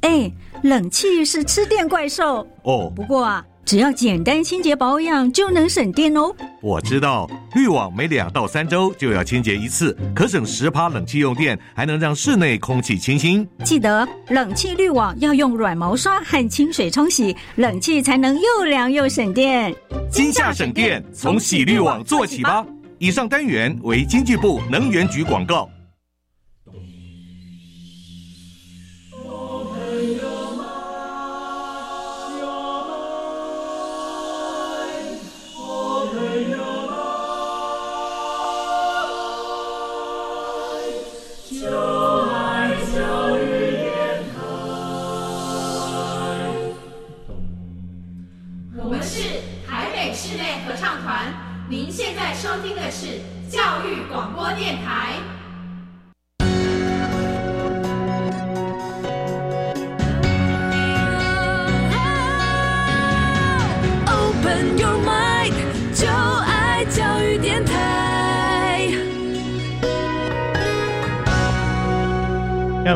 [0.00, 0.28] 哎，
[0.62, 2.92] 冷气是吃电怪兽哦。
[2.96, 6.34] 不过啊，只要简单清洁保养就能省电哦。
[6.60, 13.46] 我知道，滤网每两到三周就要清洁一次，可省十趴冷气用电，还能让室内空气清新。
[13.62, 19.72] 记得冷气滤网要用软毛刷和清水冲洗，冷气才能又凉又省电。
[20.10, 22.66] 今夏省电，从洗滤网做起吧。
[22.98, 25.70] 以上单元为经济部能源局广告。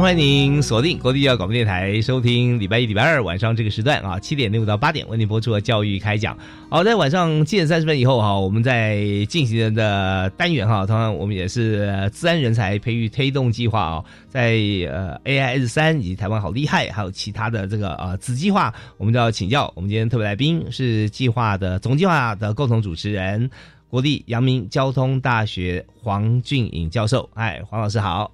[0.01, 6.37] 欢迎锁定国立教育广播电台，收听礼拜一、礼拜二晚上这个时段啊，七点零五到八点为您播出的教育开讲。
[6.71, 14.53] 好，在晚上七点三十分以后哈，我们在进行的单元哈，同样我们也是自然人才培育推动计划啊，在
[14.91, 23.49] 呃 AIS 三以及台湾好厉害，还有其他的这个呃子计划，我们都要请教我们今天特别来宾是计划的总计划的共同主持人，
[23.89, 27.29] 国立阳明交通大学黄俊颖教授。
[27.35, 28.33] 哎，黄老师好。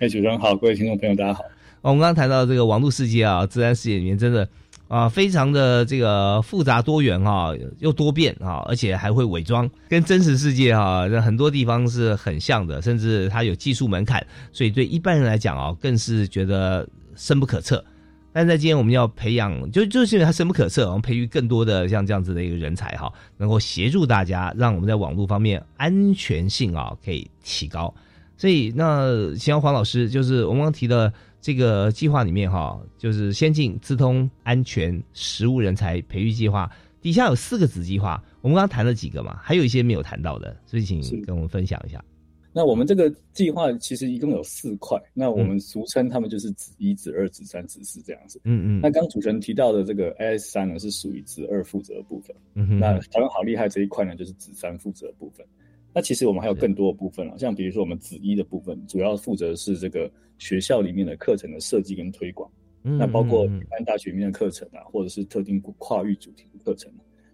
[0.00, 1.44] 哎，主持人好，各位听众朋友，大家好。
[1.82, 4.48] 我们刚刚谈到这个网络世界啊，自然世界里面真的
[4.88, 17.84] 啊，非常的这个复杂多元哈，又多变啊，而且还会伪装，跟真实世界哈，很多地方是很像的，甚至它有技术门槛，所以对一般人来讲啊，更是觉得深不可测。
[18.32, 27.94] 但在今天我们要培养，就就是因为它深不可测，我们培育更多的像这样子的一个人才哈，能够协助大家，让我们在网络方面安全性啊可以提高。
[28.40, 36.72] 所以，那请问黄老师，就是我们刚提的这个计划里面哈，就是先进、资通、安全、实务人才培育计划，
[37.02, 38.24] 底下有四个子计划。
[38.40, 42.02] 我们刚刚谈了几个嘛，还有一些没有谈到的，所以请跟我们分享一下。
[42.50, 48.40] 那我们这个计划其实一共有四块，那我们俗称他们就是子一、子二、子三、子四这样子。
[48.44, 48.80] 嗯嗯。
[48.80, 52.34] 那刚主持人提到的这个 AS 三呢，是属于子二负责的部分。
[52.54, 52.78] 嗯哼。
[52.78, 55.44] 那台湾好厉害这一块呢，就是子三负责的部分。
[55.92, 62.50] 那其实我们还有更多的部分了，像比如说我们子一的部分，主要负责是这个学校里面的课程的设计跟推广。
[62.82, 66.90] 那包括一般大学里面的课程啊，或者是特定跨域主题的课程。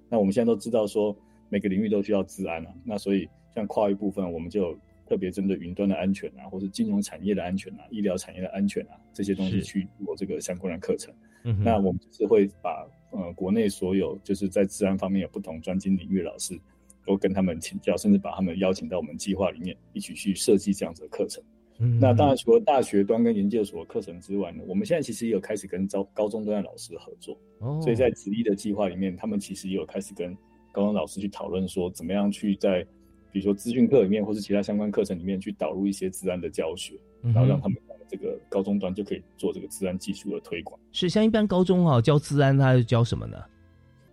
[0.09, 1.17] 那我们现在都知道说
[1.49, 11.15] 每个领域都需要治安啊，那所以像跨域部分，我们就特别针对云端的安全啊，或是金融产业的安全啊，医疗产业的安全啊这些东西去做这个相关的课程。
[11.63, 16.59] 那我们是会把呃国内所有就是在治安方面有不同专精领域的老师。
[17.07, 21.43] 都跟他们请教，甚至把他们邀请到我们计划里面一起去设计这样子的课程。
[22.01, 27.39] 那当然，除了大学端跟研究所课程之外呢，我们现在其实也有开始跟高高中端的老师合作。
[27.59, 30.35] 哦，所以在子立的计划里面，他们其实也有开始跟
[30.73, 32.83] 高中老师去讨论说，怎么样去在
[33.31, 37.77] 比如说资讯课里面，或是其他相关课程里面去导入一些自然的教学，然后让他们
[38.09, 40.81] 这个高中端就可以做这个自然技术的推广。
[40.93, 43.37] 是像一般高中啊教自然，他教什么呢？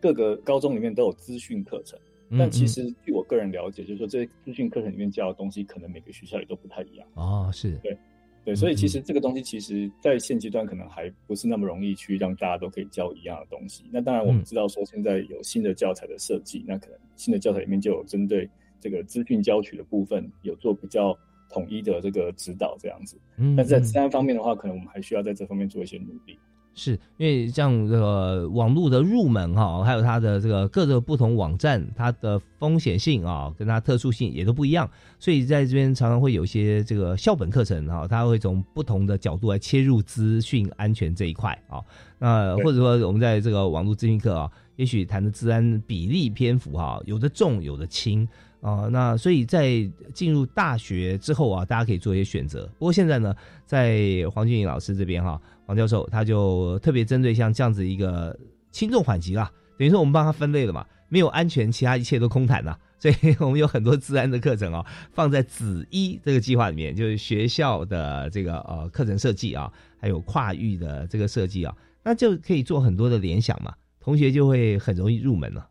[0.02, 1.98] 各个高中里面都有资讯课程。
[2.38, 7.08] 但其实，据我个人了解，就是说这些资讯课程里面教的东西，可能每个学校也都不太一样。
[7.16, 7.98] 哦，是对，
[8.46, 13.84] 对，所以其实这个东西，其实在现阶段可能还不是那么容易去让大家都可以教一样的东西。
[13.92, 21.18] 那当然，我们知道说现在有新的教材的设计，那可能新的教材里面就有针对这个资讯教取的部分，有做比较
[21.50, 23.18] 统一的这个指导这样子。
[23.38, 26.38] 嗯但是在嗯治安方面的话，可能我们还需要在这方面做一些努力。
[26.76, 41.80] 是因为像这个网络的入门哈，还有它的这个各个不同网站，它的风险性啊，跟它特殊性也都不一样，所以在这边常常会有一些这个校本课程哈，它会从不同的角度来切入资讯安全这一块啊。
[42.18, 48.28] 那或者说我们在这个网络资讯课啊，也许谈的治安比例篇幅哈，有的重，有的轻。
[48.64, 52.66] 啊、那所以在进入大学之后啊，大家可以做一些选择。
[52.80, 58.40] 不过现在呢，在黄俊颖老师这边哈，黄教授他就特别针对像这样子一个
[58.72, 75.68] 轻重缓急啦，等于说我们帮他分类了嘛，没有安全，其他一切都空谈呐、所以 我们有很多治安的课程哦，放在子一这个计划里面，就是学校的这个呃课程设计啊，还有跨域的这个设计啊，那就可以做很多的联想嘛，同学就会很容易入门了。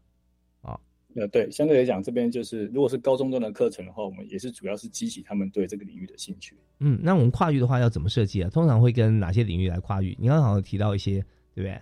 [1.15, 6.57] 呃，对，相对来讲，这边就是如果是高中端的课程的话，我们也是主要是激起他们对这个领域的兴趣。
[6.81, 8.51] 嗯，那我们跨域的话要怎么设计啊？
[8.51, 10.17] 通常会跟哪些领域来跨域？
[10.19, 11.79] 你刚刚好像提到一些，对不对？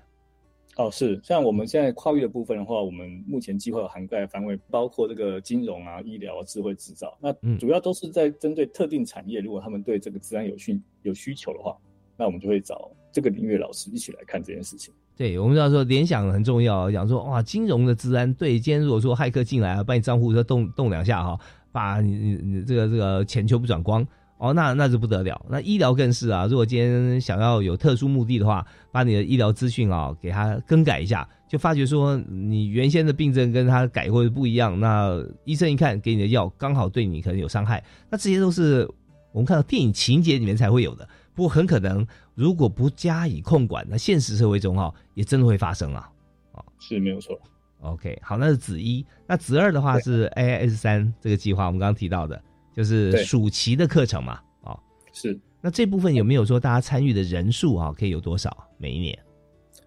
[0.77, 11.77] 哦，是，像我们现在跨域的部分的话，我们目前计划涵盖的范围包括这个金融啊、医疗、啊、智慧制造，那嗯主要都是在针对特定产业，如果他们对这个治安有需有需求的话，
[12.17, 14.95] 那我们就会找这个领域的老师一起来看这件事情。
[15.21, 21.39] 对，我们知道说联想很重要，讲说哇，金融的治安，对，今天如果说骇客进来啊，把你账户说动动两下哈，
[21.71, 24.03] 把你你你这个这个钱全部转光，
[24.39, 25.39] 哦，那那就不得了。
[25.51, 38.89] 那医疗更是啊，如果今天想要有特殊目的的话，把你的医疗资讯啊给它更改一下，就发觉说你原先的病症跟他改过的不一样，那医生一看给你的药刚好对你可能有伤害，那这些都是
[39.33, 41.07] 我们看到电影情节里面才会有的。
[41.41, 46.13] 不过很可能，如果不加以控管，那现实社会中哈、也真的会发生啊。
[46.53, 47.41] 哦是没有错。
[47.81, 52.43] OK，好，那是子一，那子二的话是 AIS 三这个计划，我们刚刚提到的，
[52.77, 54.39] 就是暑期的课程嘛。
[54.65, 54.79] 哦，
[55.15, 55.41] 是。
[55.63, 59.19] 那这部分有没有说大家参与的人数啊，可以有多少每一年？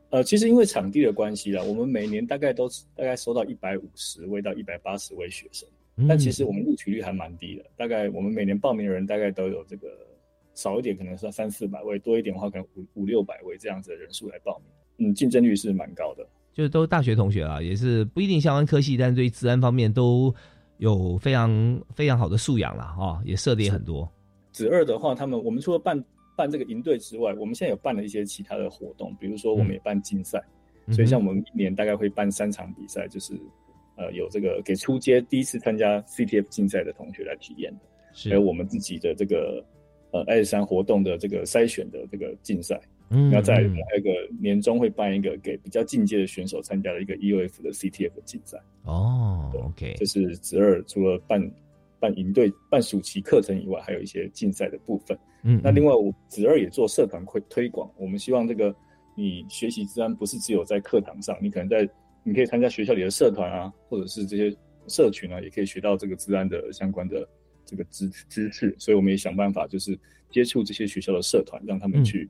[0.09, 9.87] 呃，其实因为场地的关系啦，我们每年大概都大概收到一百五十位到一百八十位学生，嗯但其实我们录取率还蛮低的，大概我们每年报名的人大概都有这个
[10.53, 14.61] 少一点可能是三四百位，多一点的话可能五五六百位这样子的人数来报
[14.97, 16.27] 名，嗯，竞争率是蛮高的。
[16.53, 20.33] 就是都大学同学啊，也是不一定相关科系，但是对治安方面都
[20.77, 24.07] 有非常非常好的素养啦，哦，也涉猎很多。
[24.51, 26.03] 子二的话，他们我们除了办
[26.37, 30.39] 办这个营队之外，我们现在有办了一些其他的活动，比如说我们也办竞赛，
[30.85, 33.33] 嗯所以像我们一年大概会办三场比赛，就是
[33.95, 39.65] 呃有这个给初阶第一次参加 CTF 竞赛的同学来体验的，还有我们自己的这个
[40.13, 48.57] 呃 S 三活动的这个筛选的这个竞赛，嗯然后再来嗯我们还有一个年终会办一个给比较进阶的选手参加的一个 EOF 的 CTF 的竞赛。
[48.83, 51.51] 哦，OK，这是子二除了办
[51.99, 55.17] 办营队、办暑期课程以外，还有一些竞赛的部分。
[55.43, 58.73] 嗯那另外我子二也做社团推推广，我们希望这个
[59.17, 61.89] 你学习治安不是只有在课堂上，你可能在
[62.23, 64.55] 你可以参加学校里的社团啊，或者是这些
[64.87, 67.27] 社群啊，也可以学到这个治安的相关的
[67.75, 68.75] 这个知知识。
[68.77, 69.97] 所以我们也想办法就是
[70.29, 72.29] 接触这些学校的社团，让他们嗯去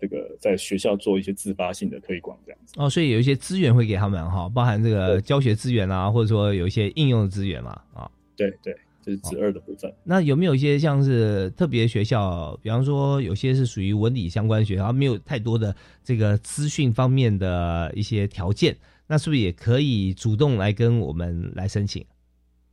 [0.00, 2.74] 这个在学校做一些自发性的推广，这样子。
[2.76, 8.10] 哦，所以有一些资源会给他们哈，包含这个教学资源啊，或者说有一些应用的资源嘛，啊。
[8.36, 9.92] 对对，这是子二的部分。
[10.02, 18.74] 那有没有一些像是特别学校，比方说有些是属于文理相关学校，没有太多的这个资讯方面的一些条件，
[19.06, 22.02] 那是不是也可以主动来跟我们来申请？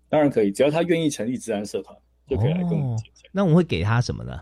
[0.08, 1.93] 当然可以，只要他愿意成立治安社团，
[2.27, 3.29] 就可以来跟我们哦签。
[3.31, 4.41] 那我们会给他什么呢？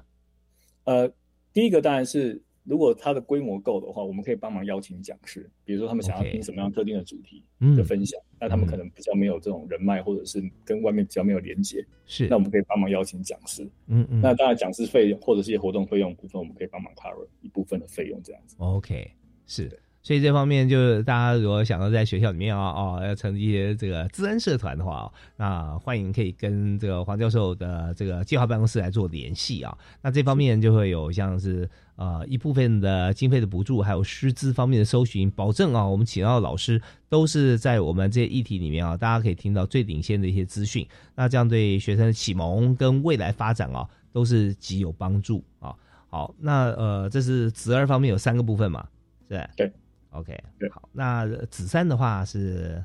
[0.85, 1.11] 呃，
[1.53, 13.63] 第一个当然是，如果他的规模够的话，我们可以帮忙邀请讲师，比如说他们想要听什么样特定的主题嗯的分享，那他们可能比较没有这种人脉，或者是跟外面比较没有连接，是那我们可以帮忙邀请讲师。
[13.87, 18.55] 嗯嗯，那当然讲师费用或者是一些活动费用部分，我们可以帮忙 cover 一部分的费用这样子。
[18.59, 19.11] OK
[19.45, 19.79] 是。
[20.05, 29.75] 所以这方面就是大家如果想要在学校里面啊哦要成立一些这个资安社团的话哦，那欢迎可以跟这个黄教授的这个计划办公室来做联系啊。
[30.03, 36.79] 那这方面就会有像是呃一部分的经费的补助，还有师资方面的搜寻，保证啊我们请到的老师
[37.09, 40.87] 都是在我们这些议题里面啊，大家可以听到最领先的一些资讯。
[41.15, 45.73] 那这样对学生的启蒙跟未来发展啊都是极有帮助啊。
[46.09, 48.87] 好，那呃这是子二方面有三个部分嘛，
[49.27, 49.49] 是？
[49.57, 49.73] 对。
[50.17, 52.83] OK，对好，那子三的话是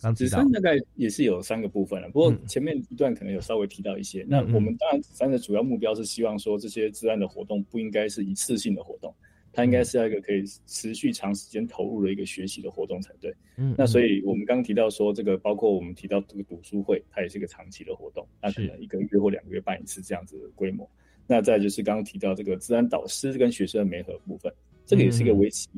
[0.00, 4.24] 刚提到子三大概也是有三个部分了，不过嗯前面一段可能有稍微提到一些。
[4.28, 9.12] 那我们当然子三的主要目标是希望说这些治安的活动不应该是一次性的活动，
[9.52, 13.34] 它应该是要一个可以持续长时间投入的一个学习的活动才对。
[13.56, 20.88] 嗯，那所以我们刚刚提到说，这个包括我们提到这个读书会，它也是一个长期的活动，那可能一个月或两个月办一次这样子的规模。
[21.26, 24.50] 那再就是刚刚提到这个自然导师跟学生的媒合部分，
[24.86, 25.68] 这个也是一个为期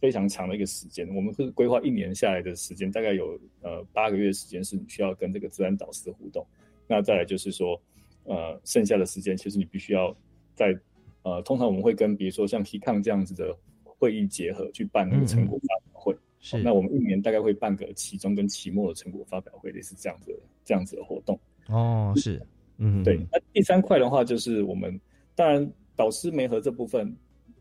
[0.00, 1.08] 非常长的一个时间。
[1.14, 6.46] 我们是规划一年下来的时间，大概有呃八个月时间是你需要跟这个自然导师的互动。
[6.86, 7.80] 那再来就是说，
[8.24, 10.16] 呃，剩下的时间其实你必须要
[10.54, 10.78] 在
[11.22, 16.16] 呃，通常我们会跟比如说像 HeCon 这样子的会议结合去办那个成果发表会。
[16.40, 20.32] 是，那我们一年大概会办个期中跟期末的成果发表会，类似这样子
[20.64, 21.38] 这样子的活动。
[21.66, 22.40] 哦，是。
[22.78, 23.18] 嗯，对。
[23.32, 24.98] 那第三块的话，就是我们
[25.34, 27.12] 当然导师媒合这部分，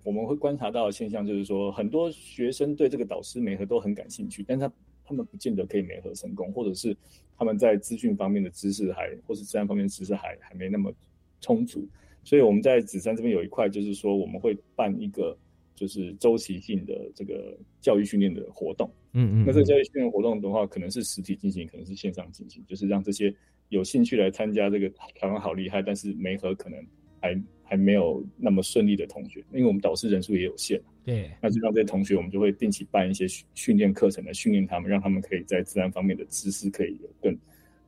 [0.08, 4.72] 我们会观察到的现象，就是说很多学生对这个导师媒合都很感兴趣，但他
[5.04, 6.96] 他们不见得可以媒合成功，或者是
[7.38, 10.94] 他们在资讯方面的知识还，或是自然方面的知识还还没那么
[11.42, 11.86] 充足。
[12.24, 15.38] 所以我们在紫山这边有一块，就是说我们会办一个
[15.76, 18.90] 就是周期性的这个教育训练的活动。
[19.12, 19.46] 嗯嗯。
[19.46, 23.36] 那这个教育训练活动的话，可能是实体进行，可能是线上进行，就是让这些。
[23.70, 26.82] 有兴趣来参加这个台湾好厉害，但是媒合可能
[27.20, 27.38] 还
[27.68, 30.82] 还没有那么顺利的同学，因为我们导师人数也有限。
[31.04, 37.38] 对，那就让这些同学，我们就会定期办一些训训练课程来训练他们，让他们可以在自然方面的知识可以有更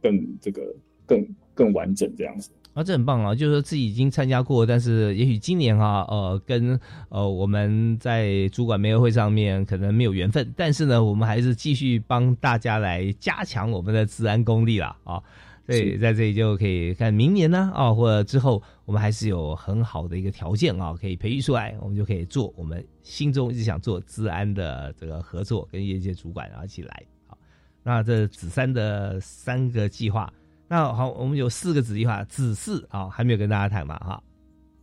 [0.01, 0.75] 更这个
[1.05, 2.49] 更更完整这样子。
[2.73, 3.33] 啊，这很棒啊！
[3.33, 15.21] 就是说自己已经参加过，但是也许今年啊，呃，跟呃我们在主管媒合会上面可能没有缘分，但是呢，我们还是继续帮大家来加强我们的自然功力了啊。
[15.69, 27.03] 对，在这里就可以看明年呢啊，或者之后，我们还是有很好的一个条件啊，可以培育出来，我们就可以做我们心中一直想做治安的这个合作，跟业界主管然后一起来。
[27.27, 27.37] 好，
[27.83, 30.33] 那这子三的三个计划，
[30.67, 34.23] 那好，我们有四个子计划，子四啊还没有跟大家谈嘛哈。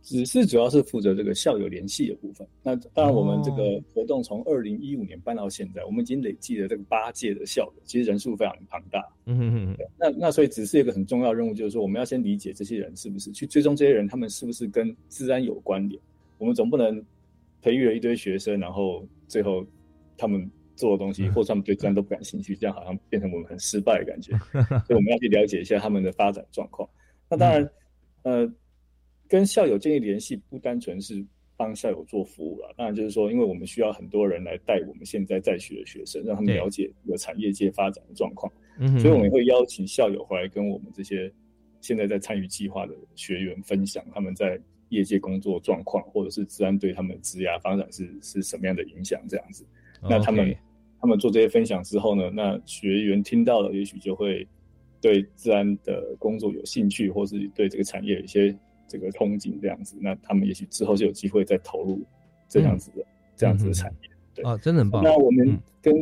[0.07, 2.47] 只是主要是负责这个校友联系的部分。
[2.63, 9.05] 那当然，我们这个活动从二零一五年办到现在，我们已经累计了这个八届的校友，其实人数非常庞大。
[9.25, 9.77] 嗯哼哼。
[9.99, 16.01] 那那所以，只是一个很重要任务，就是说我们要先理解这些人是不是去追踪这些人，他们是不是跟治安有关联。
[16.37, 17.03] 我们总不能
[17.61, 19.65] 培育了一堆学生，然后最后
[20.17, 24.31] 他们做的东西，或者他们对治安都不感兴趣，这样好像变成我们很失败的感觉。
[24.87, 26.87] 所以我们要去了解一下他们的发展状况。
[27.29, 27.69] 那当然，
[28.23, 28.49] 呃。
[29.27, 31.25] 跟校友建立联系，不单纯是
[31.55, 38.51] 帮校友做服务了，当然就是说，因为我们需要很多人来带我们现在在学的学生，让他们了解这个产业界发展的状况。
[38.79, 41.31] 嗯，所以我们会邀请校友回来跟我们这些
[41.81, 44.59] 现在在参与计划的学员分享他们在
[44.89, 49.65] 业界工作状况，或者是治安对他们的职涯发展是是什么样的影响这样子。
[50.03, 50.55] 那他们
[51.01, 54.47] 他们做这些分享之后呢，那学员听到了，也许就会
[55.01, 58.55] 对治安的工作有兴趣，或是对这个产业有一些。
[58.87, 62.01] 这个憧憬这样子，那他们也许之后就有机会再投入
[62.47, 64.09] 这样子的这样子的产业。
[64.33, 65.03] 对啊，真的很棒。
[65.03, 65.93] 那我们跟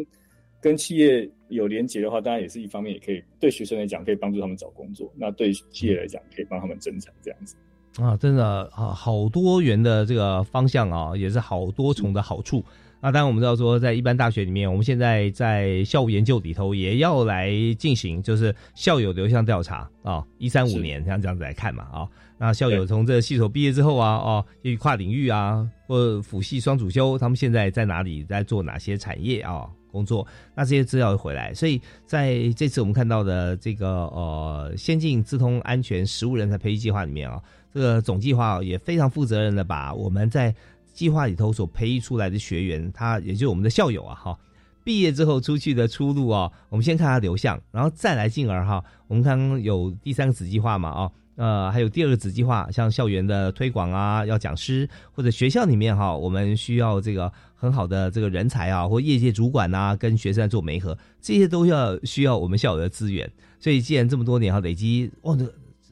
[0.61, 7.55] 跟企业有连接的话，当然也是一方面，也可以对学生来讲可以帮助他们找工作；那对企业来讲可以帮他们增产这样子。
[8.01, 12.63] 啊，真的啊，好多元的这个方向啊，也是好多重的好处。
[13.05, 22.09] 那当然，我们知道说，在一般大学里面，我们现在在校务研究里头也要来进行，就是校友流向调查啊，一三五年像这样子来看嘛啊。
[22.39, 30.25] 那校友从这系所毕业之后啊，哦，去跨领域啊，或辅系双主修，他们现在在哪里，在做哪些产业啊工作？
[30.55, 31.53] 那这些资料会回来。
[31.53, 37.39] 所以在这次我们看到的这个呃先进资通安全实务人才培育计划里面啊，
[37.71, 40.55] 这个总计划也非常负责任的把我们在。
[40.95, 44.39] 计划里头所培育出来的学员，他也就是我们的校友啊，哈，
[44.83, 63.29] 毕业之后出去的出路啊，我们先看他流向，然后再来进而哈，我们刚刚有第三个子计划嘛，啊，呃，还有第二个子计划，像校园的推广啊，要讲师或者学校里面哈，我们需要这个很好的这个人才啊，或业界主管呐，跟学生做媒合，这些都要需要我们校友的资源。
[63.59, 65.45] 所以既然这么多年哈累积，哇，这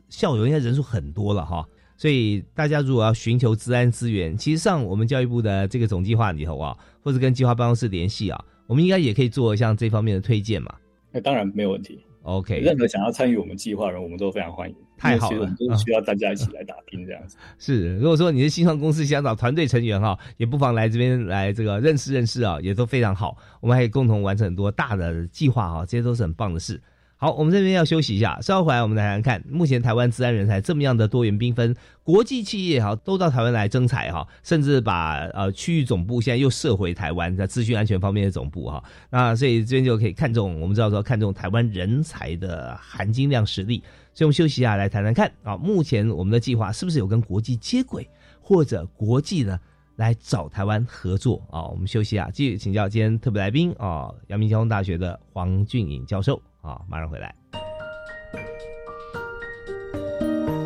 [0.07, 1.67] 校友应该人数很多了哈。
[2.03, 10.75] 所以大家如果要寻求治安资源，其实上我们教育部的这个总计划里头啊，或者跟计划办公室联系啊，我们应该也可以做像这方面的推荐嘛。
[11.13, 12.03] 那当然没有问题。
[12.23, 14.75] OK，任何想要参与我们计划的人，我们都非常欢迎。
[14.97, 17.37] 太好了，都需要大家一起来打拼这样子。
[17.57, 23.37] 是，如果说你是新创公司想找团队成员哈，也不妨来这边来这个认识认识啊，也都非常好。
[23.61, 26.81] 我们还可以共同完成很多大的计划哈，这些都是很棒的事。
[27.23, 43.81] 好，我们这边要休息一下，稍后回来我们来谈看，目前台湾治安人才这么样的多元缤纷，国际企业哈都到台湾来征才哈，甚至把呃区域总部现在又设回台湾，在资讯安全方面的总部哈，那所以这边就可以看中，我们知道说看中台湾人才的含金量实力，
[44.13, 45.31] 所以我们休息一下来谈谈看。
[45.43, 48.05] 啊，目前我们的计划是不是有跟国际接轨，
[48.41, 49.57] 或者国际呢
[49.95, 51.63] 来找台湾合作啊。
[51.67, 56.41] 我们休息啊，继续请教今天特别来宾啊，阳明交通大学的黄俊颖教授。
[56.63, 57.35] 啊，马上回来。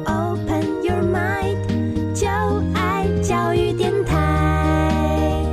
[0.05, 2.27] Open your mind，就
[2.75, 5.43] 爱教育电台。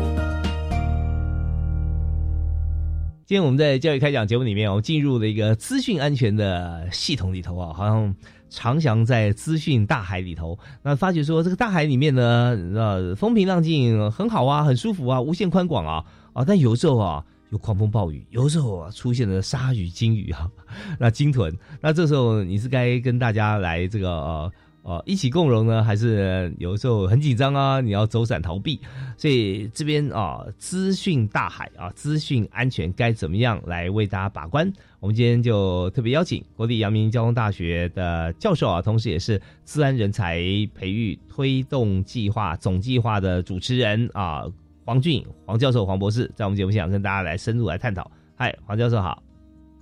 [3.25, 8.15] 今天我们在教育开讲节目里面，我们进入了一个资讯安全的系统里头啊，好像
[8.51, 10.59] 徜徉在资讯大海里头。
[10.83, 17.25] 那发觉说这个大海里面呢，呃，风平浪静，很好啊，很舒服啊，无限宽广啊啊，但有时候啊。
[17.55, 20.51] 有狂风暴雨，有时候啊出现了鲨鱼、鲸鱼啊，
[20.99, 24.53] 那鲸豚，那这时候你是该跟大家来这个呃
[24.83, 27.81] 呃一起共荣呢，还是有时候很紧张啊？
[27.81, 28.81] 你要走散逃避？
[29.17, 34.71] 所以这边啊，资讯大海啊，资讯安全该怎么样来为大家把关？
[34.99, 40.39] 我们今天就特别邀请国立阳明交通大学的教授啊，同时也是治安人才
[40.75, 44.45] 培育推动计划总计划的主持人啊。
[44.85, 48.11] 黄俊黄教授、黄博士在我们节目现场跟大家来深入来探讨。
[48.37, 49.23] 嗨，黄教授好！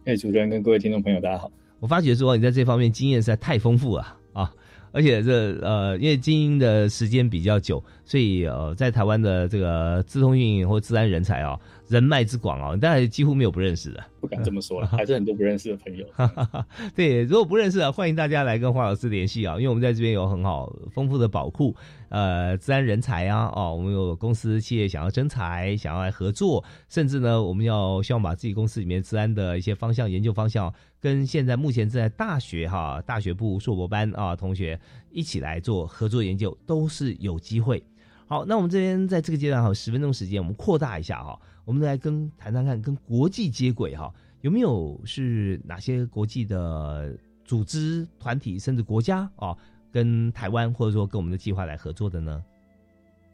[0.04, 1.50] 哎，主持人跟各位听众朋友大家好。
[1.80, 4.52] 我发觉说你在这方面经验实在太丰富了啊，
[4.92, 11.58] 而且这呃，因为经营的时间比较久，所以呃，在台湾的这个自通运或自然人才啊，
[11.92, 14.02] 人脉之广啊，当然几乎没有不认识的。
[14.18, 16.06] 不敢这么说了， 还是很多不认识的朋友。
[16.96, 21.76] 对，如果不认识的，欢迎大家来跟黄老师联系啊，因为我们在这边有很好丰富的宝库，
[22.08, 34.80] 呃，治安人才啊，哦，我们有公司企业想要征才，想要来合作，甚至呢，我们要希望把自己公司里面治安的一些方向、研究方向，跟现在目前正在大学哈大学部硕博班啊同学
[35.10, 37.82] 一起来做合作研究，都是有机会。
[38.28, 49.56] 好，那我们这边在这个阶段哈，十分钟时间，我们扩大一下哈，我们来跟谈谈看跟国际接轨哈，有没有是哪些国际的组织、团体甚至国家啊，
[49.90, 52.44] 跟台湾或者说跟我们的计划来合作的呢？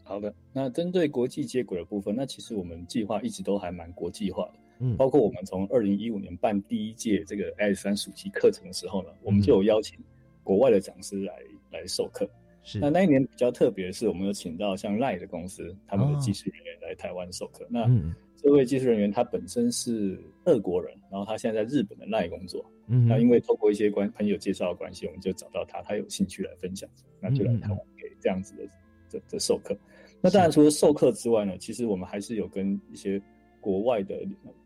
[0.05, 9.99] 好的，那针对国际接轨的部分，那其实我们计划一直都还蛮国际化的，嗯，包括我们从二零一五年办第一届这个 S 三暑期课程的时候呢，我们就有邀请
[10.43, 11.35] 国外的讲师来
[11.73, 12.29] 来授课。
[12.69, 17.67] 是那那一年比较特别的是，我们有请到像赖的公司他们的技术人员来台湾授课。
[17.71, 17.89] 那
[18.37, 22.65] 这位技术人员他本身是俄国人，然后他现在在日本的赖工作。
[22.87, 26.89] 嗯，那因为透过一些关朋友介绍的关系，我们就找到他，他有兴趣来分享，
[27.21, 28.65] 那就来台湾给这样子的
[29.11, 29.77] 的的授课。
[30.21, 33.21] 那当然除了授课之外呢，其实我们还是有跟一些
[33.61, 34.15] 国外的，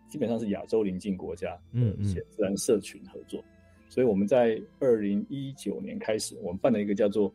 [0.09, 3.43] 基本上是亚洲邻近国家的一些自然社群合作。
[3.89, 7.33] 所以我们在二零一九年开始，我们办了一个叫做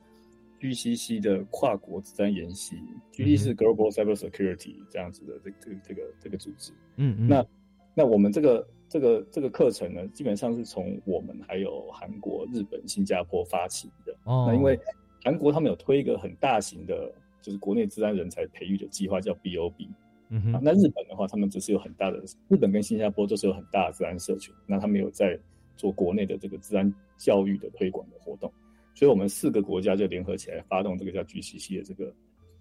[0.60, 2.76] GCC 的跨国治安研习
[3.14, 6.72] ，GCC 是 Global Cyber Security 这样子的这这这个这个组织。
[6.96, 7.28] 嗯嗯。
[7.28, 7.46] 那
[7.94, 14.14] 那我们这个这个这个课程呢，基本上是从我们还有韩国、日本、新加坡发起的。
[14.24, 14.46] 哦。
[14.48, 14.80] 那因为
[15.24, 19.88] 韩国他们有推一个很大型的，就是国内治安人才培育的计划，叫 BOB。
[20.30, 20.60] 嗯哼。
[20.64, 22.18] 那日本的话，他们只是有很大的，
[22.50, 25.40] 日本跟新加坡都是有很大的治安社群，那他们有在
[25.76, 28.52] 做国内的这个治安教育的推广的活动。
[28.98, 32.12] 所以我们四个国家就联合起来发动这个叫 GCC 的这个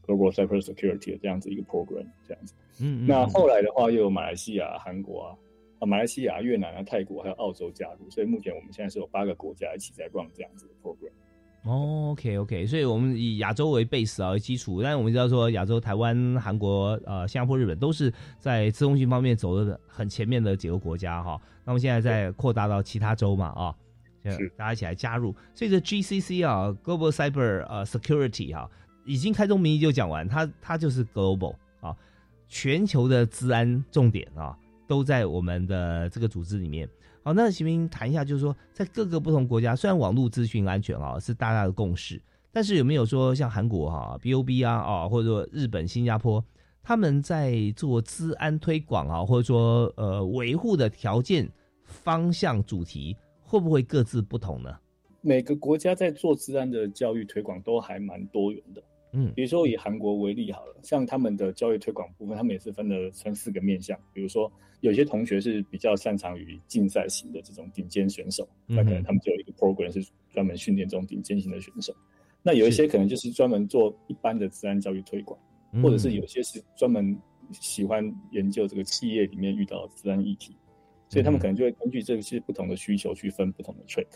[0.06, 2.52] Global Cyber Security 的这样子一个 program，这样子。
[2.78, 3.06] 嗯,嗯。
[3.06, 5.36] 那后来的话，又有马来西亚、韩国啊、
[5.78, 11.10] 啊马来西亚、越南啊、泰国还有澳洲加入，所以目前我们现在是有八个国家一起在 run 这样子的 program。
[11.64, 21.40] 哦，OK OK，所以我们以亚洲为 base 啊为基础，但是我们知道说亚洲、台湾、韩国、呃新加坡、日本都是在自通讯方面走的很前面的几个国家哈。
[21.64, 23.74] 那么现在在扩大到其他州嘛啊。
[24.32, 25.34] 是，大家一起来加入。
[25.54, 28.70] 所以这 GCC 啊，Global Cyber 呃 Security 哈、啊，
[29.04, 31.96] 已经开宗明义就讲完，它它就是 Global 啊，
[32.48, 34.56] 全球的治安重点啊，
[34.86, 36.88] 都在我们的这个组织里面。
[37.22, 42.22] 好，那行不行谈一下，就是说在各个不同国家，虽然网络资讯安全啊是大家的共识，
[42.52, 46.44] 但是有没有说像韩国哈、啊、BOB 啊啊，或者说日本、新加坡，
[46.84, 51.50] 他们在做治安推广啊，或者说呃维护的条件、
[51.82, 53.16] 方向、主题？
[53.46, 54.76] 会不会各自不同呢？
[55.20, 58.82] 每个国家在做治安的教育推广都还蛮多元的。
[59.12, 63.96] 嗯，比如说以韩国为例好了，像他们的教育推广部分，他们也是分了分四个面向。
[64.12, 71.94] 比如说，有些同学是比较擅长于竞赛型的这种顶尖选手，那可能他们就有一个 program 是专门训练这种顶尖型的选手。
[72.42, 75.38] 那有一些可能就是专门做一般的治安教育推广，
[75.82, 77.16] 或者是有些是专门
[77.52, 80.54] 喜欢研究这个企业里面遇到治安议题。
[81.08, 84.06] 所以他们可能就会根据这些不同的需求去分不同的 trick。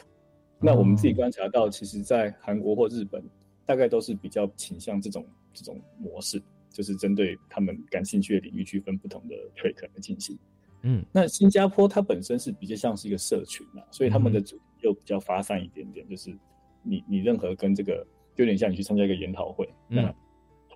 [0.59, 3.23] 那我们自己观察到，其实，在韩国或日本，
[3.65, 10.39] 大概都是比较倾向这种这种模式，就是针对他们感兴趣的领域去分不同的 trick 来进行。
[10.83, 16.37] 嗯，那新加坡它本身是比较像是一个社群啊，所以他们的主题又比较发散一点点，就是
[16.83, 20.15] 你你任何跟这个就有点像你去参加一个研讨会，那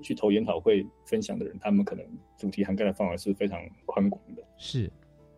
[0.03, 2.05] 去投研讨会分享的人，他们可能
[2.37, 4.91] 主题涵盖的范围是非常宽广的，是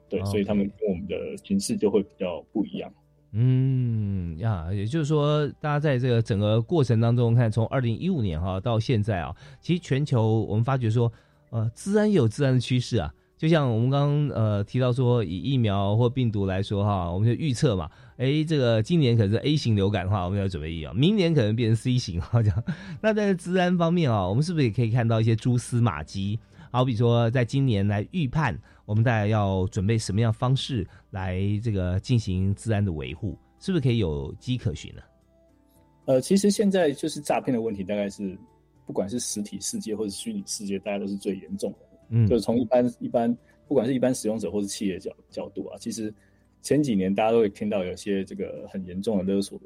[0.08, 2.90] 对，哦所以他们跟我们的形式就会比较不一样。
[3.32, 11.12] 嗯呀，也就是说，大家在这个整个过程当中，看从二零一五年哈到现在啊，其实全球我们发觉说，
[11.50, 13.12] 呃，自然有自然的趋势啊。
[13.36, 22.64] 就像我们刚刚呃提到说，以疫苗或病毒来说哈，我们就预测嘛，哎，这个今年可能是 A 型流感的话，我们要准备疫苗；明年可能变成 C 型哈这样。
[23.02, 26.38] 那在治安方面啊，我们是不是也可以看到一些蛛丝马迹？
[26.70, 35.02] 好比说，在今年来预判，我们大家要准备什么样方式来这个进行治安的维护，是不是可以有迹可循呢？
[36.06, 38.38] 呃，其实现在就是诈骗的问题，大概是
[38.86, 41.78] 不管是实体世界或者虚拟世界，大家都是最严重的。
[42.10, 43.36] 嗯就是从一般一般，
[43.66, 46.14] 不管是一般使用者或是企业角角度啊，其实
[46.62, 49.64] 前几年大家都会听到有些这个很严重的勒索的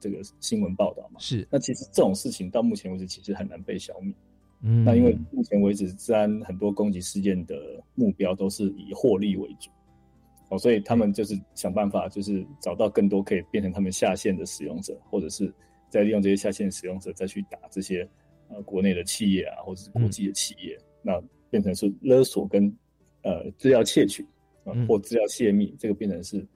[0.00, 1.20] 这个新闻报道嘛。
[1.20, 4.14] 是，那其实这种事情到目前为止其实很难被消灭。
[4.62, 4.84] 嗯。
[4.84, 7.56] 那因为目前为止，治安很多攻击事件的
[7.94, 9.70] 目标都是以获利为主，
[10.50, 15.52] 哦，所以他们就是想办法，就是找到更多可以变成他们下线的使用者，或者是
[15.90, 18.08] 再利用这些下线使用者再去打这些
[18.48, 22.74] 呃国内的企业啊，或者是国际的企业，那变成是勒索跟
[23.22, 24.26] 呃资料窃取
[24.64, 26.46] 啊、或资料泄密，这个变成是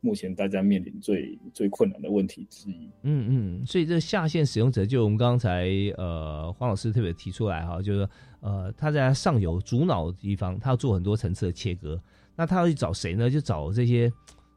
[0.00, 2.90] 目前大家面临最最困难的问题之一。
[3.02, 8.08] 嗯嗯，所以这下线使用者，就我们刚才呃黄老师特别提出来哈，就是
[8.40, 12.00] 呃他在上游主脑地方，他要做很多层次的切割，
[12.36, 13.28] 那他要去找谁呢？
[13.28, 14.10] 就找这些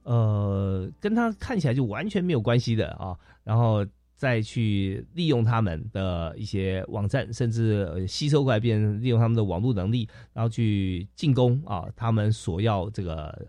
[0.04, 3.86] 呃跟他看起来就完全没有关系的啊，然后
[4.16, 13.48] 再去利用他们的一些网站，甚至吸收过来，变成利用他们的网络能力，然后去进攻啊他们所要这个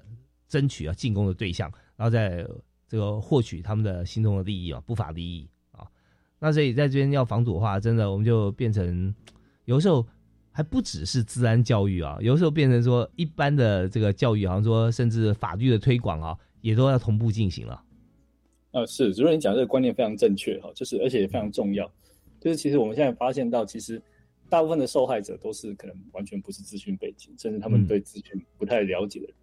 [0.48, 2.46] 争取啊进攻的对象，然后再
[2.88, 5.86] 这个获取他们的心中的利益啊，不法利益啊。
[6.38, 9.14] 那所以在这边要防堵的话，真的我们就变成
[9.64, 10.06] 有时候
[10.50, 17.82] 还不只是治安教育啊，有时候变成说一般的这个教育，好像说甚至法律的推广啊，也都要同步进行了。
[18.72, 21.90] 呃，是主任，你讲这个观念非常正确哈，就是而且也非常重要。
[22.40, 24.02] 就是其实我们现在发现到，其实
[24.50, 29.34] 大部分的受害者都是可能完全不是资讯背景，甚至他们对资讯不太了解的人。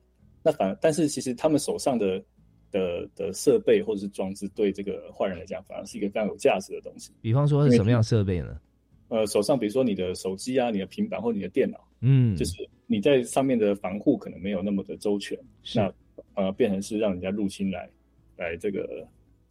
[0.43, 2.23] 那反而，但是其实他们手上的
[2.71, 7.11] 的的设备或者是装置，对这个坏人来讲，反而是一个非常有价值的东西。
[7.21, 8.59] 比方说是什么样设备呢？
[9.09, 15.37] 呃，手上比如说你的手机啊、你的平板或你的电脑，嗯，就是你在上面的防护可能没有那么的周全，
[15.75, 15.93] 那
[16.33, 17.89] 反而变成是让人家入侵来
[18.37, 19.05] 来这个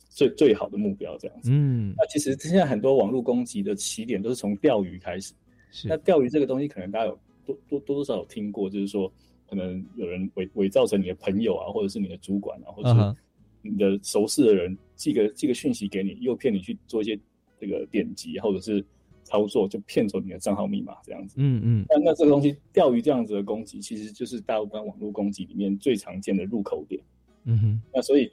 [0.09, 1.51] 最最好的目标这样子。
[1.53, 5.35] 嗯，那其实现在很多网络攻击的起点都是从钓鱼开始。
[5.73, 9.13] 是那钓鱼这个东西，可能大家有多多多多少少有听过，就是说
[9.51, 13.17] 可能有人伪伪造成你的朋友啊，或者是你的主管啊，或者是
[13.61, 17.19] 你的熟识的人寄个寄个讯息给你，诱骗你去做一些
[17.59, 18.83] 这个点击或者是
[19.25, 21.35] 操作，就骗走你的账号密码这样子。
[21.39, 27.03] 嗯嗯，那那这个东西钓鱼这样子的攻击，其实就是大部分网络攻击里面最常见的入口点。
[27.45, 28.31] 嗯哼，那所以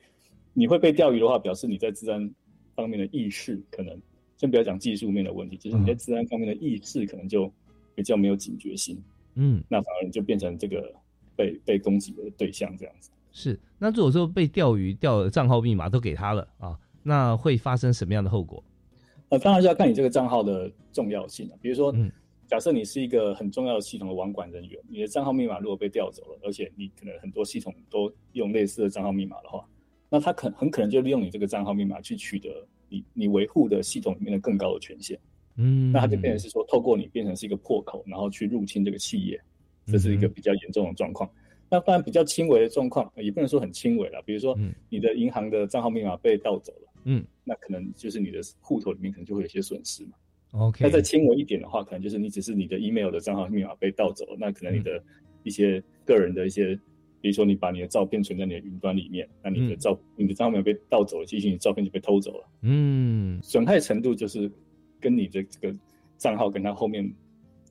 [0.53, 2.30] 你会被钓鱼的话，表示你在治安
[2.76, 3.99] 方面的意识可能，
[4.38, 7.51] 先不要讲技术面的问题，就是你在治安方面的意识可能就
[7.95, 9.01] 比较没有警觉性，
[9.36, 10.93] 嗯，那反而你就变成这个
[11.38, 13.09] 被被攻击的对象这样子。
[13.31, 13.57] 是。
[13.79, 18.61] 那如果说被钓鱼钓的账号密码都给他了啊，那会发生什么样的后果？
[19.29, 21.53] 呃，当然是要看你这个账号的重要性啊。
[21.61, 22.11] 比如说，嗯
[22.47, 29.67] 假设你是一个很重要的系统的网管人员，你的账号密码如果被调走了，而且你可能很多系统都用类似的账号密码的话，
[30.09, 32.49] 那他可很可能就利用你这个账号密码去取得
[32.88, 35.19] 你你维护的系统里面的更高的权限。
[35.57, 39.41] 嗯，那他就变成是说，透过你变成是一个破口，然后去入侵这个企业，
[39.88, 41.29] 这是一个比较严重的状况。
[41.69, 44.21] 那当然比较轻微的状况，也不能说很轻微了。
[44.25, 44.57] 比如说，
[44.89, 50.11] 你的银行的账号密码被盗走了，嗯，那可能就是你的户头里面可能就会有些损失嘛。
[50.51, 55.03] OK，那再轻微一点的话，可能就是你只是你的 email 的账号密码被盗走了，那可能你的
[55.43, 56.73] 一些个人的一些，
[57.19, 62.49] 比如说你把你的照片存在你的云端里面，那你的照、你的账号密码被盗走了，其实你照片就被偷走了。
[62.61, 64.49] 嗯，损害程度就是
[65.01, 65.77] 跟你的这个
[66.17, 67.13] 账号跟它后面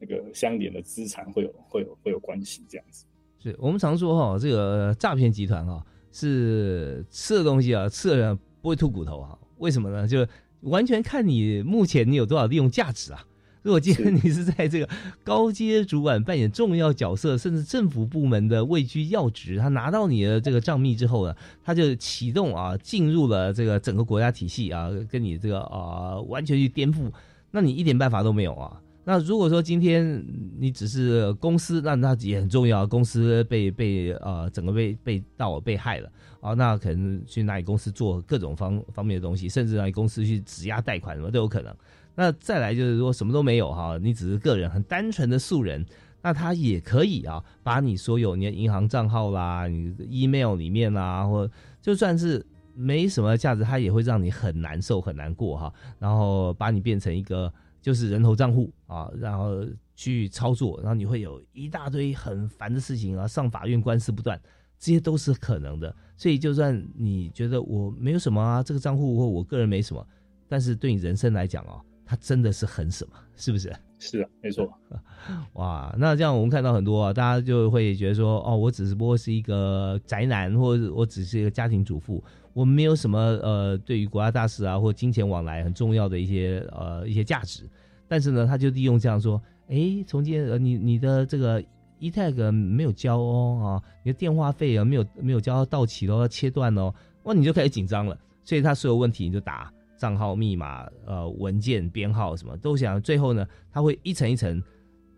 [0.01, 3.05] 那个相连的资产会有会有会有关系，这样子。
[3.39, 9.39] 是我们常说哈，这个诈骗集团哈是吃的东西啊，吃的人不会吐骨头啊。
[9.59, 10.07] 为什么呢？
[10.07, 10.27] 就
[10.63, 13.25] 完全看你目前你有多少利用价值啊。
[13.63, 14.89] 如果今天你是在这个
[15.25, 21.35] 高阶主管扮演重要角色，甚至政府部门的位居要职，他拿到你的这个账密之后呢，
[21.65, 27.11] 他就启动啊，进入了这个整个国家体系啊，跟你这个啊完全去颠覆，
[27.51, 28.81] 那你一点办法都没有啊。
[29.09, 30.27] 那如果说今天
[30.59, 41.73] 你只是公司，那那也很重要，公司被被呃整个被被盗被害了啊，那可能去拿你公司做各种方方面的东西，甚至拿你公司去质押贷款什么都有可能。
[42.17, 45.87] 那再来就是说什么都没有哈，你只是个人很单纯的素人，
[46.21, 51.49] 那他也可以啊，把你所有你的银行账号啦、你 email 里面啦，或
[51.81, 52.45] 就算是
[52.75, 57.53] 没什么价值，他也会让你很难受、很难过哈，然后把你变成一个
[57.87, 59.65] 就是人头账户啊，然后
[59.95, 64.37] 去操作，然后你会有一大堆很烦的事情啊，上法院官司不断，
[64.77, 65.95] 这些都是可能的。
[66.17, 70.05] 所以就算你觉得我没有什么啊，这个账户或我个人没什么，
[70.49, 73.73] 但是对你人生来讲哦，它真的是很什么，是不是？
[74.01, 74.69] 是啊，没错。
[75.55, 82.21] 哇，那这样我们看到很多啊，大家就会觉得说，哦，我只不过是一个宅男，或者我只是一个家庭主妇，
[82.57, 87.69] 我们没有什么呃，对于国家大事啊或金钱往来很重要的一些呃一些价值。
[88.09, 89.39] 但是呢，他就利用这样说，
[89.69, 91.63] 哎，从今天呃你你的这个
[91.99, 93.69] e tag 没有交哦啊，
[94.03, 96.91] 你的电话费啊没有没有交到期喽，要切断哦，
[97.25, 98.19] 哇，你就开始紧张了。
[98.43, 99.71] 所以他所有问题你就打。
[99.99, 104.63] 账号密码、呃文件编号什么都想，最后呢，他会一层一层，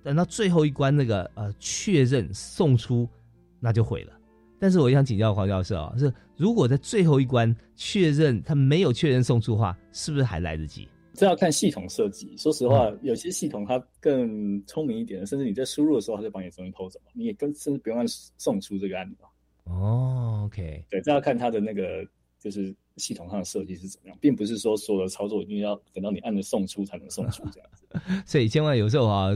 [0.04, 3.08] 等到最后一关那个呃确认送出，
[3.58, 4.12] 那就毁了。
[4.58, 10.88] 但是我想请教黄教授啊，是如果在最后一关确认他没有确认送出的话，是不是还来得及？
[11.14, 12.36] 这要看系统设计。
[12.36, 19.16] 说实话，有些系统它更聪明一点，甚至你在输入的时候，它就把你东西偷走，你也跟甚至不用按送出这个按钮。
[19.64, 22.06] 哦，OK，对，这要看它的那个
[22.38, 22.74] 就是。
[22.98, 27.86] 系统上的设计是怎么样，并不是说所有的操作一定要等到你按着送出才能送出这样子，
[28.26, 29.28] 所以千万有时候啊，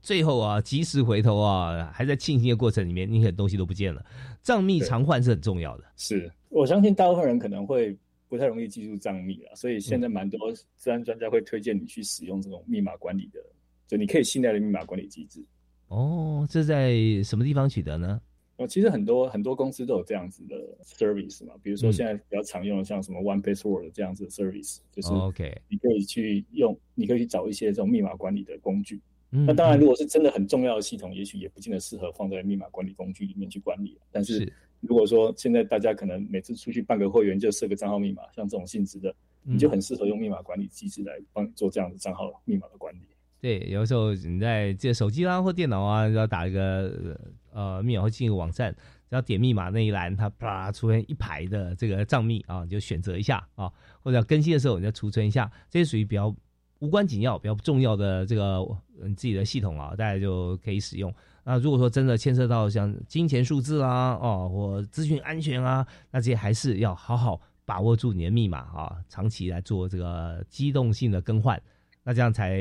[0.00, 4.02] 最后啊及时回头啊，还在庆幸的过程里面，你很多东西都不见了。
[4.42, 5.84] 账密常换是很重要的。
[5.94, 7.94] 是我相信大部分人可能会
[8.30, 13.38] 不太容易记住账密了，所以现在蛮多治安专家会推荐你去使用这种密码管理的，
[13.86, 15.44] 就你可以信赖的密码管理机制。
[15.88, 18.18] 哦，这在什么地方取得呢？
[18.62, 29.00] 哦，其实很多很多公司都有这样子的 service 嘛，比如说现在比较常用的，像什么 One Password 这样子的 service，就是 OK，你可以去用，你可以去找一些这种密码管理的工具。
[29.34, 33.98] 那当然，如果是真的很重要的系统，也许也不见得适合放在密码管理工具里面去管理。
[34.10, 34.46] 但是
[34.80, 43.00] 如果说现在大家可能每次出去办个会员就设个账号密码，像这种性质的，你就很适合用密码管理机制来帮你做这样的账号密码的管理。
[43.40, 47.18] 对，有时候你在这手机啊或电脑啊，要打一个
[47.52, 48.74] 呃密码，会进一个网站，
[49.08, 53.70] 只要点密码那一栏，它啪出现一排的这个账密啊，你就选择一下啊，
[54.02, 56.34] 或者要更新的时候，你就储存一下，这些属于比较
[56.80, 58.58] 无关紧要、比较重要的这个
[59.02, 61.14] 你自己的系统啊，大家就可以使用。
[61.44, 71.60] 那如果说真的牵涉到像金钱数字啊，哦，或资讯安全啊，那这些还是要好好把握住你的密码啊，长期来做这个机动性的更换。
[72.04, 72.58] 那这样才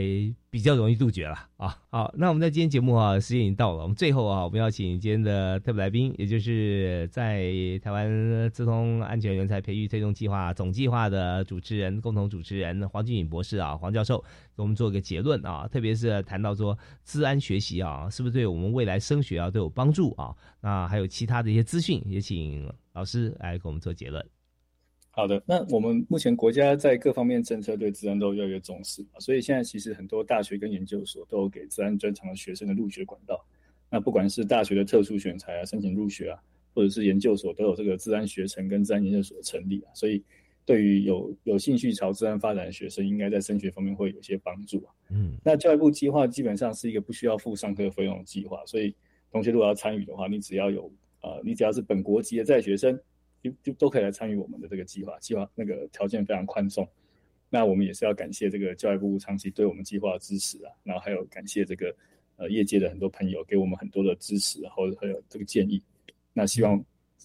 [0.51, 1.75] 比较容易杜绝了啊！
[1.89, 8.07] 好，那我们在今天节目啊，时间已经到了，我们最后啊，我们要请今天的特别来宾，也就是在台湾
[8.51, 14.19] 资通安全人才培育推动计划总计划的主持人、共同主持人黄俊颖博士啊，黄教授
[14.55, 20.35] 给我们做一个结论啊，特别是谈到说治安学习啊，是不是对我们未来升学啊都有帮助啊？
[20.59, 24.23] 那还有其他的一些资讯，也请老师来给我们做结论。
[25.13, 33.45] 好的，那我们目前国家在各方面政策对治安都越来越重视所以现在其实很多大学跟研究所都有给治安专长的学生的入学管道。
[33.89, 36.39] 那不管是大学的特殊选材啊，申请入学啊，
[36.73, 39.91] 或者是研究所都有这个治安学程跟治安研究所的成立啊。
[39.93, 40.23] 所以
[40.65, 44.93] 对于有有兴趣朝治安发展的学生，应该在升学方面会有些帮助啊。
[45.09, 48.95] 嗯，那教育部计划基本上是一个不需要付上课费用的计划，所以
[49.29, 50.89] 同学如果要参与的话，你只要有
[51.21, 52.97] 呃，你只要是本国籍的在学生。
[53.41, 56.87] 就就都可以来参与我们的这个计划，计划那个条件非常宽松。
[57.49, 61.93] 那我们也是要感谢这个教育部长期对我们计划的支持啊，然后还有感谢这个
[62.37, 65.81] 呃业界的很多朋友给我们很多的支持，然后还有这个建议。
[66.31, 66.81] 那希望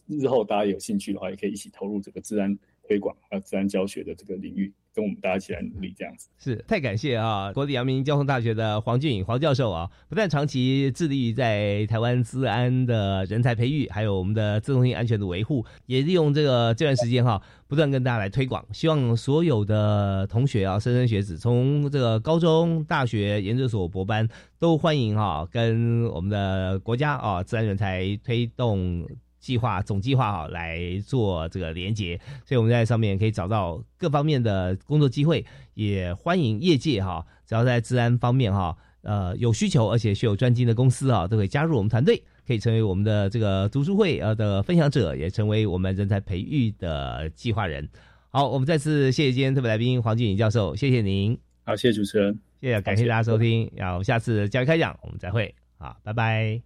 [0.06, 4.72] 日后大家有兴趣的话，也可以一起投入这个自然推广和自然教学的这个领域。
[4.96, 7.52] 跟我们大家一起来努力，这样子是太感谢啊！
[7.52, 24.26] 国立阳明交通大学的黄俊颖黄教授啊，不但长期致力于在台湾治安的人才培育，还有我们的自动性安全的维护，也利用这个这段时间哈，不断跟大家来推广，希望所有的同学啊、莘莘学子，从这个高中、大学、研究所博班，
[24.58, 29.06] 都欢迎哈，跟我们的国家啊自然人才推动。
[29.46, 47.88] 计划总计划哈来做这个连接，所以我们在上面可以找到各方面的工作机会，也欢迎业界哈，只要在治安方面哈，呃有需求而且需有专精的公司啊，都可以加入我们团队，可以成为我们的这个读书会呃的分享者，也成为我们人才培育的计划人。
[48.30, 51.38] 好，我们再次谢谢今天特别来宾黄俊颖教授，谢谢您。
[51.64, 56.60] 好，谢谢主持人，谢谢，感谢大家收听，然后下次教育开讲我们再会，好，拜拜，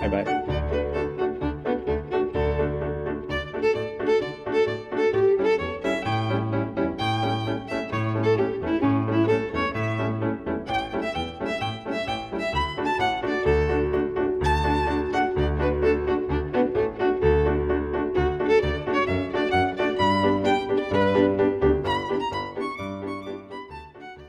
[0.00, 0.73] 拜拜。